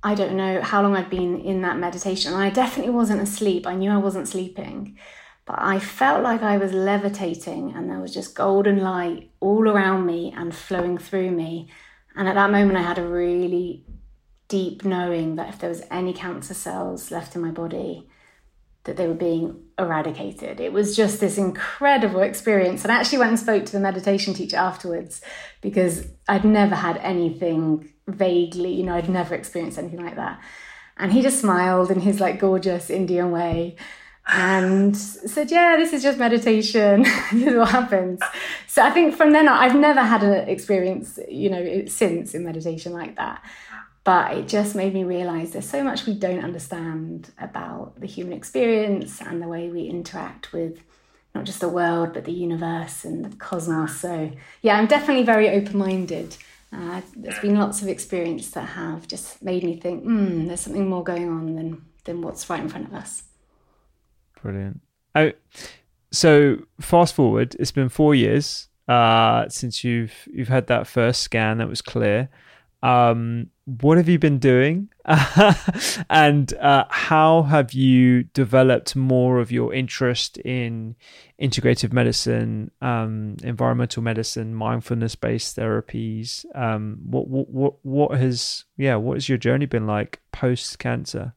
[0.01, 2.33] I don't know how long I'd been in that meditation.
[2.33, 3.67] I definitely wasn't asleep.
[3.67, 4.97] I knew I wasn't sleeping.
[5.49, 10.05] But I felt like I was levitating and there was just golden light all around
[10.05, 11.71] me and flowing through me.
[12.15, 13.83] And at that moment, I had a really
[14.47, 18.07] deep knowing that if there was any cancer cells left in my body,
[18.83, 20.59] that they were being eradicated.
[20.59, 22.83] It was just this incredible experience.
[22.83, 25.19] And I actually went and spoke to the meditation teacher afterwards
[25.61, 30.39] because I'd never had anything vaguely, you know, I'd never experienced anything like that.
[30.95, 33.77] And he just smiled in his like gorgeous Indian way
[34.31, 37.03] and said, "Yeah, this is just meditation.
[37.31, 38.19] this is what happens."
[38.67, 42.43] So I think from then on, I've never had an experience, you know, since in
[42.43, 43.43] meditation like that.
[44.03, 48.33] But it just made me realize there's so much we don't understand about the human
[48.33, 50.79] experience and the way we interact with
[51.35, 53.99] not just the world, but the universe and the cosmos.
[53.99, 56.37] So, yeah, I'm definitely very open minded.
[56.71, 60.87] Uh, there's been lots of experience that have just made me think, hmm, there's something
[60.87, 63.23] more going on than, than what's right in front of us.
[64.41, 64.81] Brilliant.
[65.15, 65.31] Oh,
[66.11, 71.59] so fast forward, it's been four years uh, since you've you've had that first scan
[71.59, 72.29] that was clear.
[72.81, 73.49] Um,
[73.81, 74.89] what have you been doing
[76.09, 80.95] and uh, how have you developed more of your interest in
[81.41, 89.15] integrative medicine um, environmental medicine mindfulness based therapies um, what, what what has yeah what
[89.15, 91.33] has your journey been like post cancer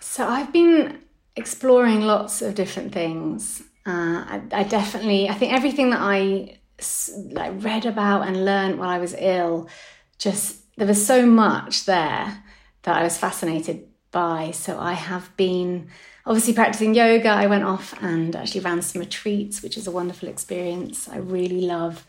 [0.00, 0.98] so i've been
[1.38, 6.58] exploring lots of different things uh, I, I definitely i think everything that i
[7.30, 9.68] like read about and learned while i was ill
[10.18, 12.42] just there was so much there
[12.82, 14.52] that I was fascinated by.
[14.52, 15.88] So I have been
[16.24, 17.28] obviously practicing yoga.
[17.28, 21.08] I went off and actually ran some retreats, which is a wonderful experience.
[21.08, 22.06] I really love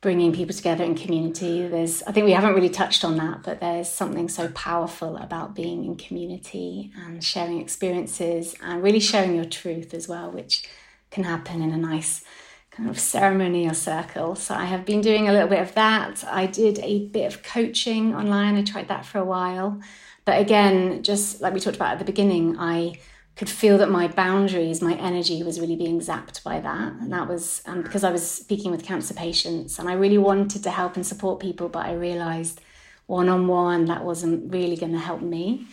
[0.00, 1.66] bringing people together in community.
[1.66, 5.56] There's, I think we haven't really touched on that, but there's something so powerful about
[5.56, 10.68] being in community and sharing experiences and really sharing your truth as well, which
[11.10, 12.24] can happen in a nice
[12.70, 14.36] kind of ceremony or circle.
[14.36, 16.22] So I have been doing a little bit of that.
[16.24, 18.54] I did a bit of coaching online.
[18.54, 19.80] I tried that for a while.
[20.24, 23.00] But again, just like we talked about at the beginning, I
[23.38, 26.92] could feel that my boundaries, my energy was really being zapped by that.
[26.94, 30.64] And that was um, because I was speaking with cancer patients and I really wanted
[30.64, 32.60] to help and support people, but I realized
[33.06, 35.66] one on one that wasn't really going to help me.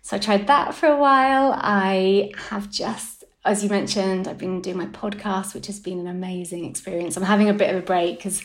[0.00, 1.52] So I tried that for a while.
[1.56, 6.06] I have just as you mentioned, I've been doing my podcast, which has been an
[6.06, 7.16] amazing experience.
[7.16, 8.42] I'm having a bit of a break because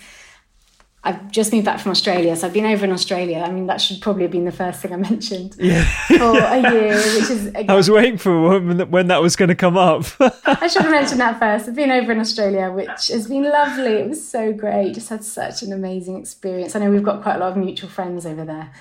[1.06, 3.38] I've just moved back from Australia, so I've been over in Australia.
[3.46, 5.84] I mean, that should probably have been the first thing I mentioned yeah.
[6.08, 7.46] for a year, which is.
[7.48, 10.06] Again, I was waiting for when that was going to come up.
[10.20, 11.70] I should have mentioned that first.
[11.70, 13.94] I've been over in Australia, which has been lovely.
[13.94, 14.96] It was so great.
[14.96, 16.76] Just had such an amazing experience.
[16.76, 18.74] I know we've got quite a lot of mutual friends over there.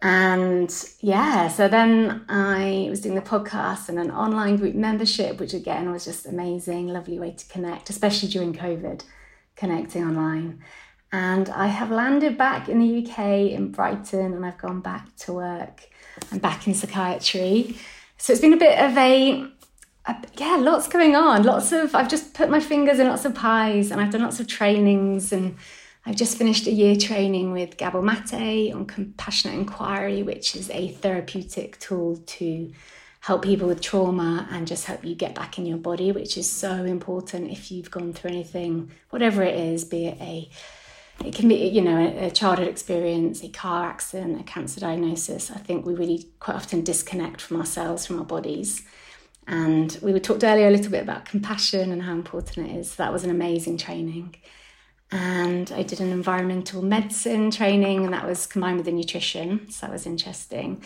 [0.00, 5.52] And yeah, so then I was doing the podcast and an online group membership, which
[5.52, 9.02] again was just amazing, lovely way to connect, especially during COVID,
[9.54, 10.62] connecting online.
[11.10, 13.18] And I have landed back in the UK
[13.52, 15.88] in Brighton and I've gone back to work.
[16.30, 17.76] I'm back in psychiatry.
[18.18, 19.46] So it's been a bit of a,
[20.06, 21.44] a yeah, lots going on.
[21.44, 24.38] Lots of, I've just put my fingers in lots of pies and I've done lots
[24.38, 25.56] of trainings and
[26.04, 30.88] I've just finished a year training with Gabor Mate on compassionate inquiry, which is a
[30.88, 32.72] therapeutic tool to
[33.20, 36.50] help people with trauma and just help you get back in your body, which is
[36.50, 40.48] so important if you've gone through anything, whatever it is, be it a
[41.24, 45.58] it can be you know a, childhood experience a car accident a cancer diagnosis i
[45.58, 48.82] think we really quite often disconnect from ourselves from our bodies
[49.46, 53.12] and we talked earlier a little bit about compassion and how important it is that
[53.12, 54.34] was an amazing training
[55.10, 59.70] and I did an environmental medicine training, and that was combined with the nutrition.
[59.70, 60.82] So that was interesting.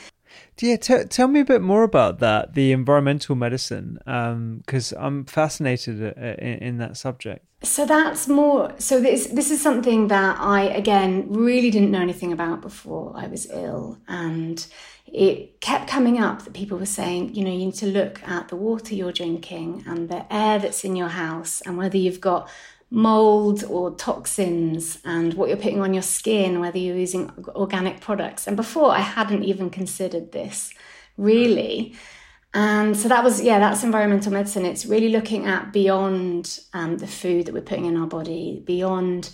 [0.60, 5.24] Yeah, t- tell me a bit more about that, the environmental medicine, because um, I'm
[5.24, 7.44] fascinated uh, in, in, that subject.
[7.64, 8.72] So that's more.
[8.78, 13.26] So this this is something that I again really didn't know anything about before I
[13.26, 14.64] was ill, and
[15.06, 18.48] it kept coming up that people were saying, you know, you need to look at
[18.48, 22.48] the water you're drinking and the air that's in your house, and whether you've got
[22.92, 28.46] mold or toxins and what you're putting on your skin, whether you're using organic products.
[28.46, 30.74] And before, I hadn't even considered this
[31.16, 31.94] really.
[32.52, 34.66] And so that was, yeah, that's environmental medicine.
[34.66, 39.30] It's really looking at beyond um, the food that we're putting in our body, beyond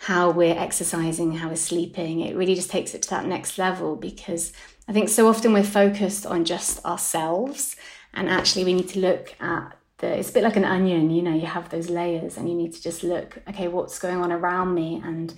[0.00, 2.20] how we're exercising, how we're sleeping.
[2.20, 4.52] It really just takes it to that next level because
[4.86, 7.74] I think so often we're focused on just ourselves.
[8.12, 11.22] And actually, we need to look at the, it's a bit like an onion, you
[11.22, 14.32] know, you have those layers and you need to just look, okay, what's going on
[14.32, 15.02] around me?
[15.04, 15.34] And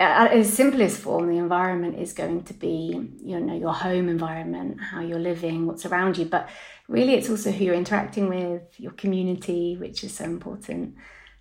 [0.00, 4.80] at its simplest form, the environment is going to be, you know, your home environment,
[4.80, 6.24] how you're living, what's around you.
[6.24, 6.48] But
[6.88, 10.94] really, it's also who you're interacting with, your community, which is so important.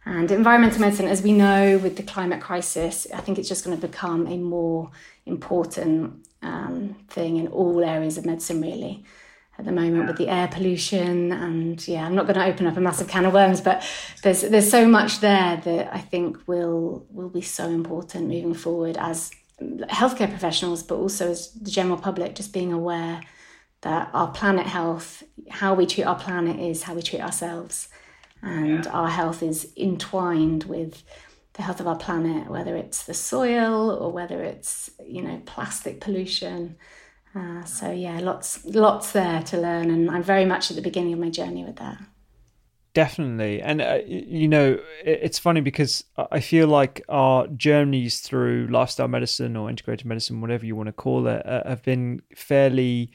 [0.05, 3.77] And environmental medicine, as we know with the climate crisis, I think it's just going
[3.79, 4.91] to become a more
[5.25, 9.05] important um, thing in all areas of medicine, really
[9.57, 12.77] at the moment with the air pollution and yeah i'm not going to open up
[12.77, 13.83] a massive can of worms but
[14.23, 18.97] there's there's so much there that i think will will be so important moving forward
[18.97, 19.31] as
[19.89, 23.21] healthcare professionals but also as the general public just being aware
[23.81, 27.89] that our planet health how we treat our planet is how we treat ourselves.
[28.41, 28.91] And yeah.
[28.91, 31.03] our health is entwined with
[31.53, 35.99] the health of our planet, whether it's the soil or whether it's, you know, plastic
[35.99, 36.75] pollution.
[37.37, 41.13] Uh, so yeah, lots lots there to learn, and I'm very much at the beginning
[41.13, 41.99] of my journey with that.
[42.93, 49.07] Definitely, and uh, you know, it's funny because I feel like our journeys through lifestyle
[49.07, 53.11] medicine or integrated medicine, whatever you want to call it, uh, have been fairly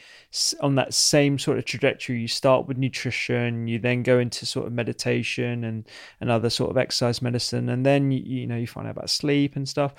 [0.60, 2.20] on that same sort of trajectory.
[2.20, 5.88] You start with nutrition, you then go into sort of meditation and
[6.20, 9.10] and other sort of exercise medicine, and then you, you know you find out about
[9.10, 9.94] sleep and stuff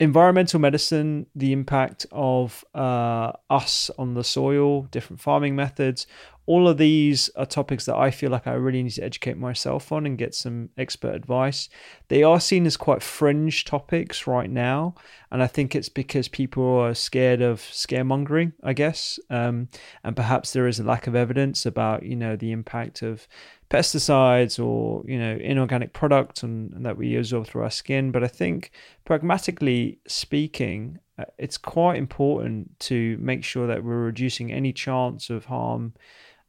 [0.00, 6.06] environmental medicine, the impact of uh, us on the soil, different farming methods,
[6.48, 9.92] all of these are topics that I feel like I really need to educate myself
[9.92, 11.68] on and get some expert advice.
[12.08, 14.94] They are seen as quite fringe topics right now,
[15.30, 19.68] and I think it's because people are scared of scaremongering, I guess, um,
[20.02, 23.28] and perhaps there is a lack of evidence about you know the impact of
[23.70, 28.10] pesticides or you know inorganic products and, and that we absorb through our skin.
[28.10, 28.70] But I think
[29.04, 35.46] pragmatically speaking, uh, it's quite important to make sure that we're reducing any chance of
[35.46, 35.94] harm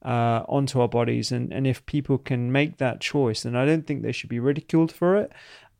[0.03, 1.31] uh, onto our bodies.
[1.31, 4.39] And, and if people can make that choice, then I don't think they should be
[4.39, 5.31] ridiculed for it.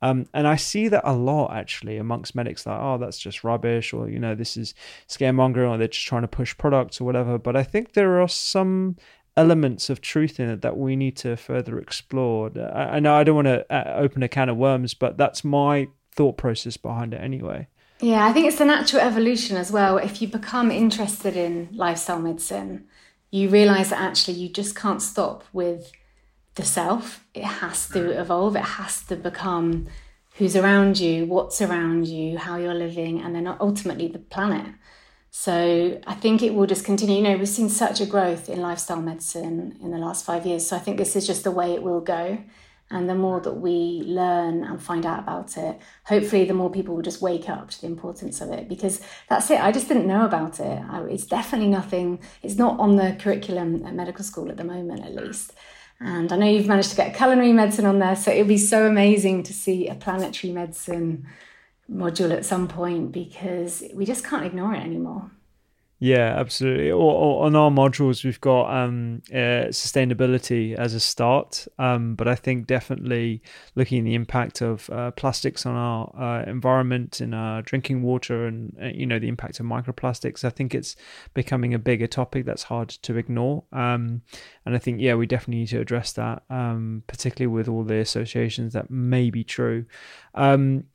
[0.02, 3.92] Um, and I see that a lot actually amongst medics, like, oh, that's just rubbish,
[3.92, 4.74] or, you know, this is
[5.10, 7.38] scaremongering, or they're just trying to push products or whatever.
[7.38, 8.96] But I think there are some
[9.40, 12.52] elements of truth in it that we need to further explore.
[12.58, 15.44] I, I know I don't want to uh, open a can of worms, but that's
[15.44, 17.68] my thought process behind it anyway.
[18.02, 19.98] Yeah, I think it's the natural evolution as well.
[19.98, 22.88] If you become interested in lifestyle medicine,
[23.32, 25.92] you realize that actually you just can't stop with
[26.56, 27.26] the self.
[27.34, 29.88] It has to evolve, it has to become
[30.36, 34.74] who's around you, what's around you, how you're living, and then ultimately the planet.
[35.32, 37.18] So I think it will just continue.
[37.18, 40.68] You know, we've seen such a growth in lifestyle medicine in the last five years.
[40.68, 42.40] So I think this is just the way it will go.
[42.92, 46.96] And the more that we learn and find out about it, hopefully, the more people
[46.96, 48.68] will just wake up to the importance of it.
[48.68, 49.64] Because that's it.
[49.64, 50.82] I just didn't know about it.
[50.90, 55.06] I, it's definitely nothing, it's not on the curriculum at medical school at the moment,
[55.06, 55.54] at least.
[56.00, 58.16] And I know you've managed to get culinary medicine on there.
[58.16, 61.28] So it would be so amazing to see a planetary medicine
[61.92, 65.32] module at some point because we just can't ignore it anymore.
[66.02, 66.92] Yeah, absolutely.
[66.92, 72.26] Or, or, on our modules, we've got um, uh, sustainability as a start, um, but
[72.26, 73.42] I think definitely
[73.76, 78.46] looking at the impact of uh, plastics on our uh, environment and our drinking water,
[78.46, 80.46] and uh, you know the impact of microplastics.
[80.46, 80.96] I think it's
[81.34, 84.22] becoming a bigger topic that's hard to ignore, um,
[84.66, 88.00] and I think yeah, we definitely need to address that, um, particularly with all the
[88.00, 89.84] associations that may be true.
[90.34, 90.86] Um,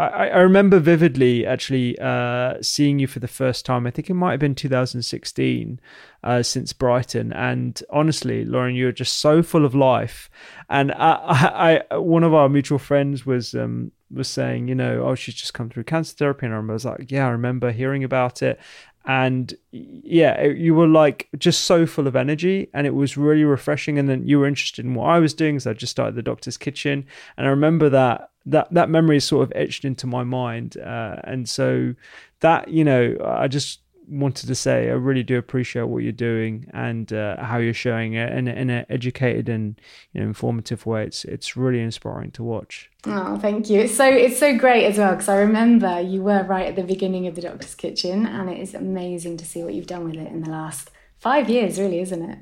[0.00, 3.86] I, I remember vividly actually uh, seeing you for the first time.
[3.86, 5.80] I think it might have been 2016
[6.22, 7.32] uh, since Brighton.
[7.32, 10.30] And honestly, Lauren, you're just so full of life.
[10.68, 15.14] And I, I, one of our mutual friends was um, was saying, you know, oh,
[15.14, 16.46] she's just come through cancer therapy.
[16.46, 18.58] And I was like, yeah, I remember hearing about it.
[19.06, 23.98] And yeah, you were like just so full of energy, and it was really refreshing.
[23.98, 26.22] And then you were interested in what I was doing, so I just started the
[26.22, 27.06] doctor's kitchen.
[27.36, 31.16] And I remember that that that memory is sort of etched into my mind, uh,
[31.24, 31.94] and so
[32.40, 33.80] that you know, I just
[34.10, 38.14] wanted to say I really do appreciate what you're doing and uh, how you're showing
[38.14, 39.80] it in, in an educated and
[40.12, 41.04] you know, informative way.
[41.04, 42.90] It's it's really inspiring to watch.
[43.06, 43.80] Oh, thank you.
[43.80, 46.82] It's so it's so great as well because I remember you were right at the
[46.82, 50.16] beginning of the Doctor's Kitchen, and it is amazing to see what you've done with
[50.16, 52.38] it in the last five years, really, isn't it?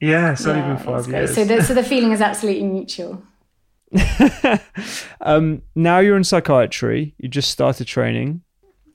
[0.00, 1.34] Yeah, it's yeah, been five years.
[1.34, 3.22] So the, so the feeling is absolutely mutual.
[5.20, 7.14] um, now you're in psychiatry.
[7.18, 8.42] You just started training.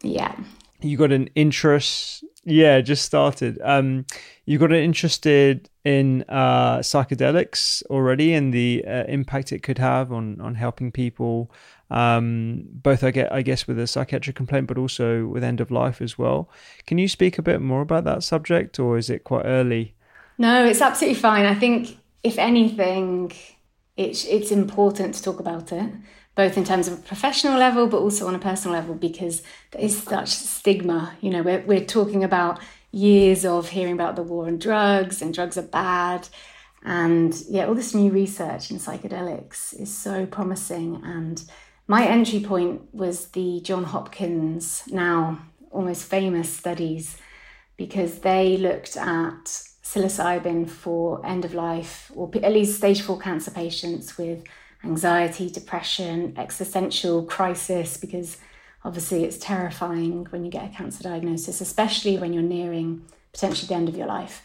[0.03, 0.35] Yeah.
[0.81, 2.23] You got an interest.
[2.43, 3.59] Yeah, just started.
[3.63, 4.05] Um,
[4.45, 10.41] you got interested in uh, psychedelics already and the uh, impact it could have on
[10.41, 11.51] on helping people.
[11.91, 15.71] Um, both I get, I guess, with a psychiatric complaint, but also with end of
[15.71, 16.49] life as well.
[16.87, 19.93] Can you speak a bit more about that subject, or is it quite early?
[20.37, 21.45] No, it's absolutely fine.
[21.45, 23.33] I think if anything,
[23.97, 25.91] it's it's important to talk about it
[26.35, 29.81] both in terms of a professional level but also on a personal level because there
[29.81, 32.59] is such stigma you know we're, we're talking about
[32.91, 36.27] years of hearing about the war on drugs and drugs are bad.
[36.83, 41.01] And yeah all this new research in psychedelics is so promising.
[41.03, 41.43] And
[41.87, 45.39] my entry point was the john hopkins now
[45.71, 47.17] almost famous studies
[47.77, 49.45] because they looked at
[49.83, 54.43] psilocybin for end of life or at least stage four cancer patients with
[54.83, 58.37] anxiety, depression, existential crisis, because
[58.83, 63.75] obviously it's terrifying when you get a cancer diagnosis, especially when you're nearing potentially the
[63.75, 64.41] end of your life.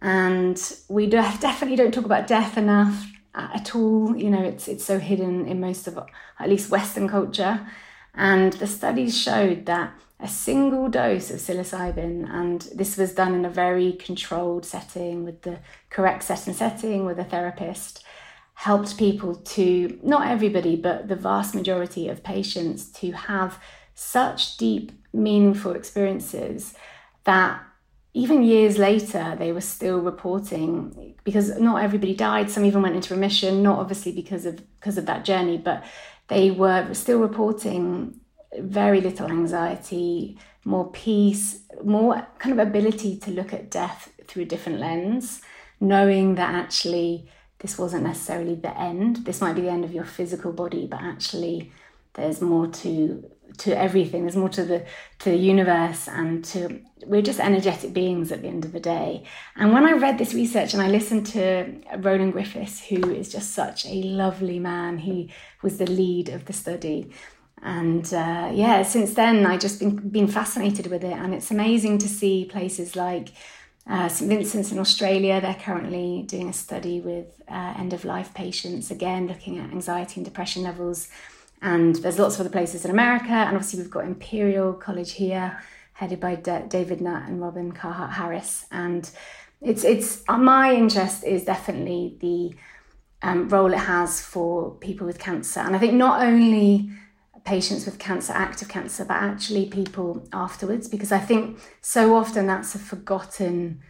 [0.00, 4.16] And we definitely don't talk about death enough at all.
[4.16, 5.98] You know, it's it's so hidden in most of
[6.38, 7.66] at least Western culture.
[8.14, 13.44] And the studies showed that a single dose of psilocybin, and this was done in
[13.44, 15.58] a very controlled setting with the
[15.90, 18.03] correct set and setting with a therapist,
[18.54, 23.58] helped people to, not everybody, but the vast majority of patients to have
[23.94, 26.74] such deep, meaningful experiences
[27.24, 27.60] that
[28.16, 32.48] even years later, they were still reporting because not everybody died.
[32.48, 35.82] Some even went into remission, not obviously because of because of that journey, but
[36.28, 38.20] they were still reporting
[38.56, 44.46] very little anxiety, more peace, more kind of ability to look at death through a
[44.46, 45.42] different lens,
[45.80, 47.28] knowing that actually
[47.64, 49.24] this wasn't necessarily the end.
[49.24, 51.72] This might be the end of your physical body, but actually
[52.12, 53.24] there's more to
[53.56, 54.22] to everything.
[54.22, 54.84] There's more to the
[55.20, 59.24] to the universe and to we're just energetic beings at the end of the day.
[59.56, 63.54] And when I read this research and I listened to Roland Griffiths, who is just
[63.54, 65.32] such a lovely man, he
[65.62, 67.12] was the lead of the study.
[67.62, 71.96] And uh, yeah, since then I just been been fascinated with it, and it's amazing
[72.00, 73.30] to see places like
[73.88, 75.40] uh, St Vincent's in Australia.
[75.40, 80.14] They're currently doing a study with uh, end of life patients, again looking at anxiety
[80.16, 81.08] and depression levels
[81.64, 83.32] and there's lots of other places in America.
[83.32, 85.58] And obviously, we've got Imperial College here,
[85.94, 88.66] headed by D- David Nutt and Robin Carhart Harris.
[88.70, 89.10] And
[89.62, 92.54] it's, it's uh, my interest is definitely the
[93.26, 95.60] um, role it has for people with cancer.
[95.60, 96.90] And I think not only
[97.44, 102.74] patients with cancer, active cancer, but actually people afterwards, because I think so often that's
[102.74, 103.80] a forgotten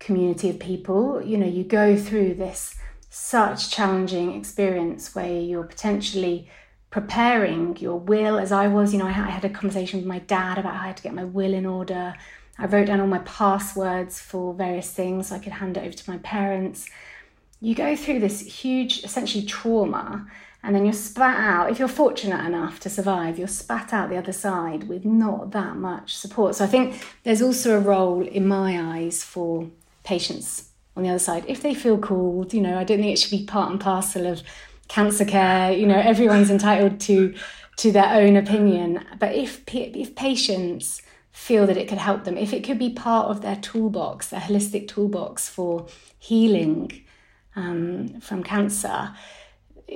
[0.00, 1.22] community of people.
[1.22, 2.74] You know, you go through this
[3.08, 6.48] such challenging experience where you're potentially
[6.90, 8.92] preparing your will as I was.
[8.92, 11.14] You know, I had a conversation with my dad about how I had to get
[11.14, 12.14] my will in order.
[12.58, 15.92] I wrote down all my passwords for various things so I could hand it over
[15.92, 16.88] to my parents.
[17.60, 20.26] You go through this huge, essentially, trauma,
[20.64, 21.70] and then you're spat out.
[21.70, 25.76] If you're fortunate enough to survive, you're spat out the other side with not that
[25.76, 26.54] much support.
[26.54, 29.68] So I think there's also a role, in my eyes, for
[30.04, 31.44] patients on the other side.
[31.46, 34.26] If they feel called, you know, I don't think it should be part and parcel
[34.26, 34.42] of
[34.88, 35.70] cancer care.
[35.70, 37.34] You know, everyone's entitled to
[37.76, 39.04] to their own opinion.
[39.18, 43.26] But if if patients feel that it could help them, if it could be part
[43.26, 45.86] of their toolbox, their holistic toolbox for
[46.18, 47.02] healing
[47.56, 49.12] um, from cancer,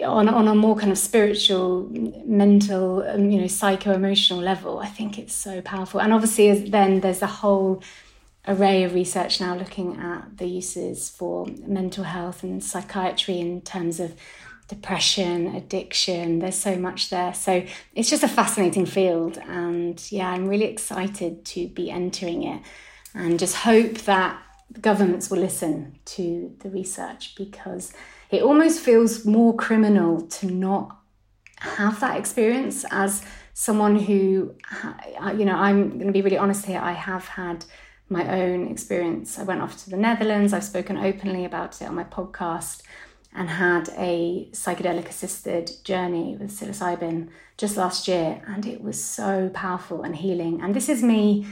[0.04, 1.88] on on a more kind of spiritual,
[2.24, 6.00] mental, um, you know, psycho emotional level, I think it's so powerful.
[6.00, 7.82] And obviously, then there's a whole
[8.46, 14.00] array of research now looking at the uses for mental health and psychiatry in terms
[14.00, 14.14] of
[14.68, 16.38] depression, addiction.
[16.38, 17.34] There's so much there.
[17.34, 19.38] So it's just a fascinating field.
[19.38, 22.62] And yeah, I'm really excited to be entering it
[23.14, 24.40] and just hope that
[24.80, 27.92] governments will listen to the research because
[28.30, 30.96] it almost feels more criminal to not
[31.58, 33.24] have that experience as
[33.54, 34.54] someone who,
[35.36, 36.80] you know, I'm going to be really honest here.
[36.80, 37.64] I have had
[38.08, 39.38] my own experience.
[39.38, 40.52] I went off to the Netherlands.
[40.52, 42.82] I've spoken openly about it on my podcast
[43.34, 49.50] and had a psychedelic assisted journey with psilocybin just last year, and it was so
[49.52, 50.60] powerful and healing.
[50.62, 51.46] And this is me.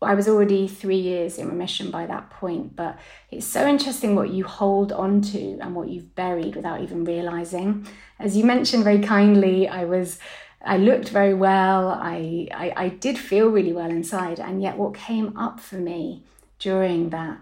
[0.00, 2.98] I was already three years in remission by that point, but
[3.30, 7.86] it's so interesting what you hold on to and what you've buried without even realizing.
[8.20, 10.18] As you mentioned very kindly, I was
[10.64, 11.88] I looked very well.
[11.88, 16.22] I, I, I did feel really well inside, and yet what came up for me
[16.58, 17.38] during that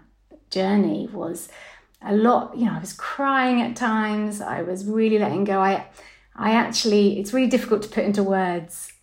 [0.49, 1.49] journey was
[2.01, 4.39] a lot, you know, I was crying at times.
[4.39, 5.59] I was really letting go.
[5.59, 5.87] I,
[6.35, 8.93] I actually, it's really difficult to put into words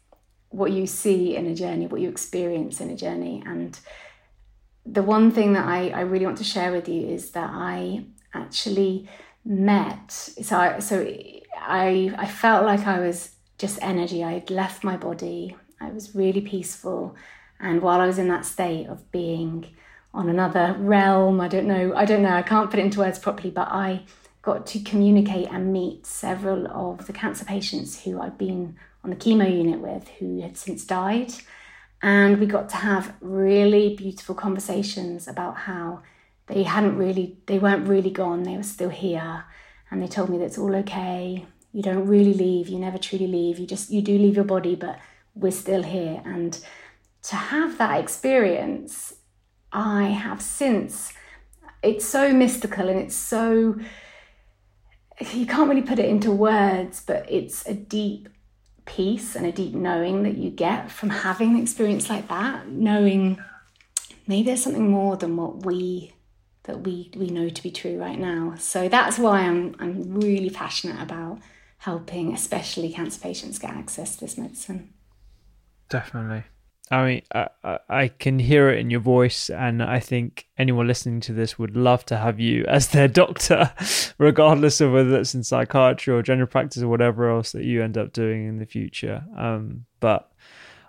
[0.55, 3.43] what you see in a journey, what you experience in a journey.
[3.45, 3.79] And
[4.87, 8.05] the one thing that I, I really want to share with you is that I
[8.33, 9.09] actually
[9.45, 10.11] met.
[10.13, 11.01] So, I, so
[11.61, 14.23] I, I felt like I was just energy.
[14.23, 15.57] I had left my body.
[15.81, 17.17] I was really peaceful.
[17.59, 19.67] And while I was in that state of being
[20.15, 21.41] on another realm.
[21.41, 21.93] I don't know.
[21.95, 22.31] I don't know.
[22.31, 24.05] I can't put it into words properly, but I
[24.43, 29.17] got to communicate and meet several of the cancer patients who I'd been on the
[29.17, 31.33] chemo unit with who had since died.
[32.03, 36.03] And we got to have really beautiful conversations about how
[36.47, 39.45] they hadn't really, they weren't really gone, they were still here.
[39.91, 41.47] And they told me that it's all okay.
[41.73, 43.59] You don't really leave, you never truly leave.
[43.59, 44.99] You just, you do leave your body, but
[45.35, 46.21] we're still here.
[46.25, 46.59] And
[47.25, 49.15] to have that experience
[49.75, 51.13] I have since.
[51.83, 53.77] It's so mystical and it's so.
[55.33, 58.29] You can't really put it into words, but it's a deep
[58.87, 63.43] peace and a deep knowing that you get from having an experience like that, knowing
[64.27, 66.15] maybe there's something more than what we
[66.65, 68.55] that we we know to be true right now.
[68.59, 71.39] So that's why I'm I'm really passionate about
[71.79, 74.95] helping, especially cancer patients, get access to this medicine.
[75.89, 76.45] Definitely.
[76.91, 81.21] I mean, I, I can hear it in your voice, and I think anyone listening
[81.21, 83.73] to this would love to have you as their doctor,
[84.19, 87.97] regardless of whether it's in psychiatry or general practice or whatever else that you end
[87.97, 89.25] up doing in the future.
[89.37, 90.31] Um, but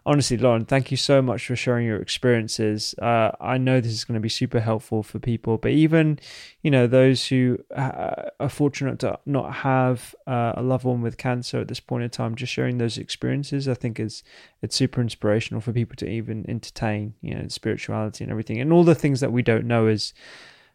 [0.05, 2.93] honestly, Lauren, thank you so much for sharing your experiences.
[3.01, 6.19] Uh, I know this is going to be super helpful for people, but even,
[6.61, 11.17] you know, those who uh, are fortunate to not have uh, a loved one with
[11.17, 14.23] cancer at this point in time, just sharing those experiences, I think is
[14.61, 18.83] it's super inspirational for people to even entertain, you know, spirituality and everything, and all
[18.83, 20.13] the things that we don't know as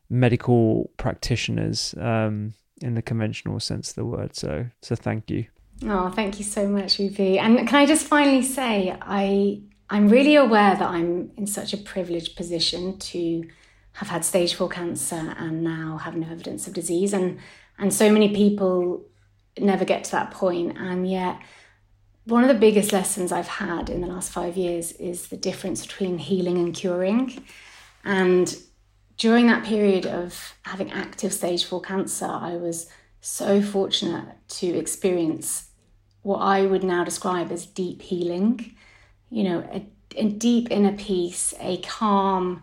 [0.08, 4.34] medical practitioners um, in the conventional sense of the word.
[4.34, 5.46] So, so thank you.
[5.84, 7.38] Oh, thank you so much, Rupy.
[7.38, 11.76] And can I just finally say, I I'm really aware that I'm in such a
[11.76, 13.48] privileged position to
[13.92, 17.38] have had stage four cancer and now have no evidence of disease, and
[17.78, 19.04] and so many people
[19.58, 20.74] never get to that point.
[20.74, 21.38] point, and yet.
[22.26, 25.84] One of the biggest lessons I've had in the last five years is the difference
[25.84, 27.42] between healing and curing.
[28.04, 28.54] And
[29.16, 32.88] during that period of having active stage four cancer, I was
[33.20, 35.69] so fortunate to experience
[36.22, 38.74] what I would now describe as deep healing,
[39.30, 39.86] you know, a,
[40.16, 42.62] a deep inner peace, a calm,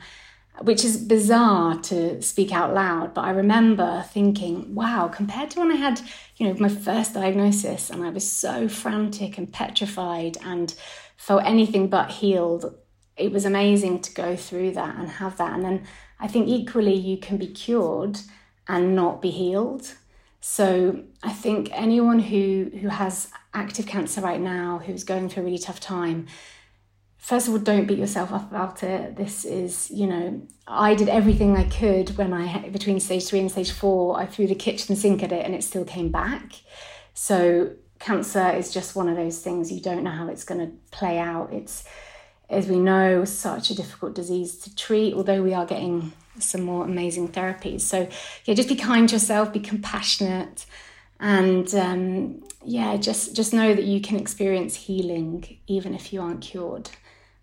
[0.61, 5.71] which is bizarre to speak out loud, but I remember thinking, wow, compared to when
[5.71, 6.01] I had,
[6.37, 10.73] you know, my first diagnosis and I was so frantic and petrified and
[11.15, 12.75] felt anything but healed,
[13.15, 15.53] it was amazing to go through that and have that.
[15.53, 15.87] And then
[16.19, 18.19] I think equally you can be cured
[18.67, 19.93] and not be healed.
[20.39, 25.45] So I think anyone who who has active cancer right now, who's going through a
[25.45, 26.27] really tough time,
[27.17, 29.15] first of all, don't beat yourself up about it.
[29.15, 33.51] This is, you know, I did everything I could when I between stage three and
[33.51, 34.19] stage four.
[34.19, 36.53] I threw the kitchen sink at it, and it still came back.
[37.13, 40.71] So cancer is just one of those things you don't know how it's going to
[40.91, 41.51] play out.
[41.51, 41.83] It's
[42.49, 46.83] as we know, such a difficult disease to treat, although we are getting some more
[46.83, 47.81] amazing therapies.
[47.81, 48.07] So,
[48.45, 50.65] yeah, just be kind to yourself, be compassionate,
[51.19, 56.41] and um, yeah, just just know that you can experience healing even if you aren't
[56.41, 56.89] cured,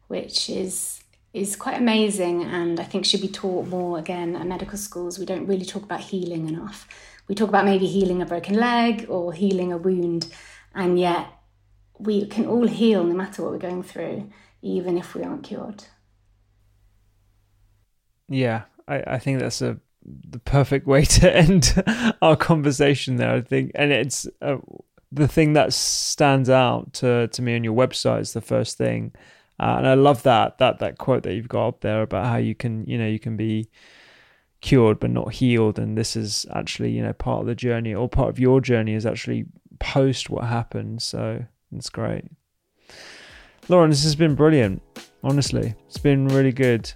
[0.09, 1.03] which is
[1.33, 5.19] is quite amazing, and I think should be taught more again at medical schools.
[5.19, 6.87] We don't really talk about healing enough.
[7.27, 10.33] We talk about maybe healing a broken leg or healing a wound,
[10.75, 11.27] and yet
[11.99, 14.31] we can all heal no matter what we're going through,
[14.63, 15.85] even if we aren't cured.
[18.29, 21.83] Yeah, I, I think that's a the perfect way to end
[22.23, 23.35] our conversation there.
[23.35, 24.57] I think, and it's uh,
[25.11, 29.13] the thing that stands out to to me on your website is the first thing,
[29.61, 32.37] uh, and I love that that that quote that you've got up there about how
[32.37, 33.71] you can you know you can be
[34.61, 38.09] cured but not healed, and this is actually you know part of the journey or
[38.09, 39.47] part of your journey is actually
[39.79, 41.03] post what happened.
[41.03, 41.45] So
[41.75, 42.25] it's great.
[43.69, 44.83] Lauren, this has been brilliant.
[45.23, 46.91] Honestly, it's been really good.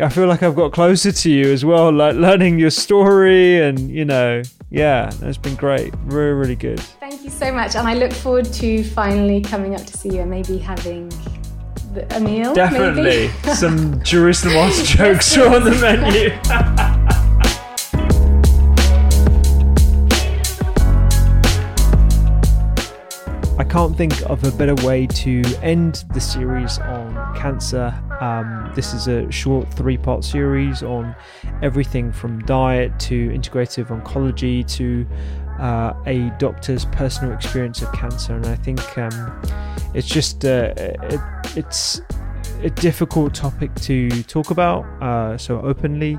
[0.00, 3.90] I feel like I've got closer to you as well, like learning your story and,
[3.90, 5.92] you know, yeah, it's been great.
[6.04, 6.80] Really, really good.
[6.80, 7.76] Thank you so much.
[7.76, 11.12] And I look forward to finally coming up to see you and maybe having
[12.10, 12.54] a meal.
[12.54, 13.28] Definitely.
[13.54, 16.98] Some Jerusalem artichokes are on the menu.
[23.72, 27.86] can't think of a better way to end the series on cancer.
[28.20, 31.16] Um, this is a short three part series on
[31.62, 35.06] everything from diet to integrative oncology to
[35.58, 38.36] uh, a doctor's personal experience of cancer.
[38.36, 39.42] And I think um,
[39.94, 41.20] it's just uh, it,
[41.56, 42.02] it's
[42.62, 46.18] a difficult topic to talk about uh, so openly.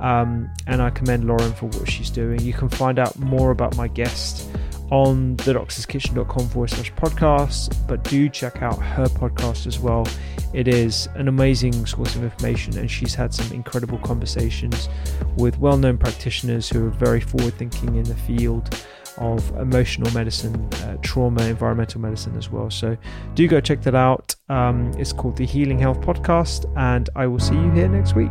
[0.00, 2.40] Um, and I commend Lauren for what she's doing.
[2.40, 4.50] You can find out more about my guest
[4.90, 10.06] on the thedoctorskitchen.com forward slash podcast, but do check out her podcast as well.
[10.52, 14.88] It is an amazing source of information, and she's had some incredible conversations
[15.36, 18.74] with well known practitioners who are very forward thinking in the field
[19.18, 22.70] of emotional medicine, uh, trauma, environmental medicine as well.
[22.70, 22.96] So
[23.34, 24.34] do go check that out.
[24.48, 28.30] Um, it's called the Healing Health Podcast, and I will see you here next week.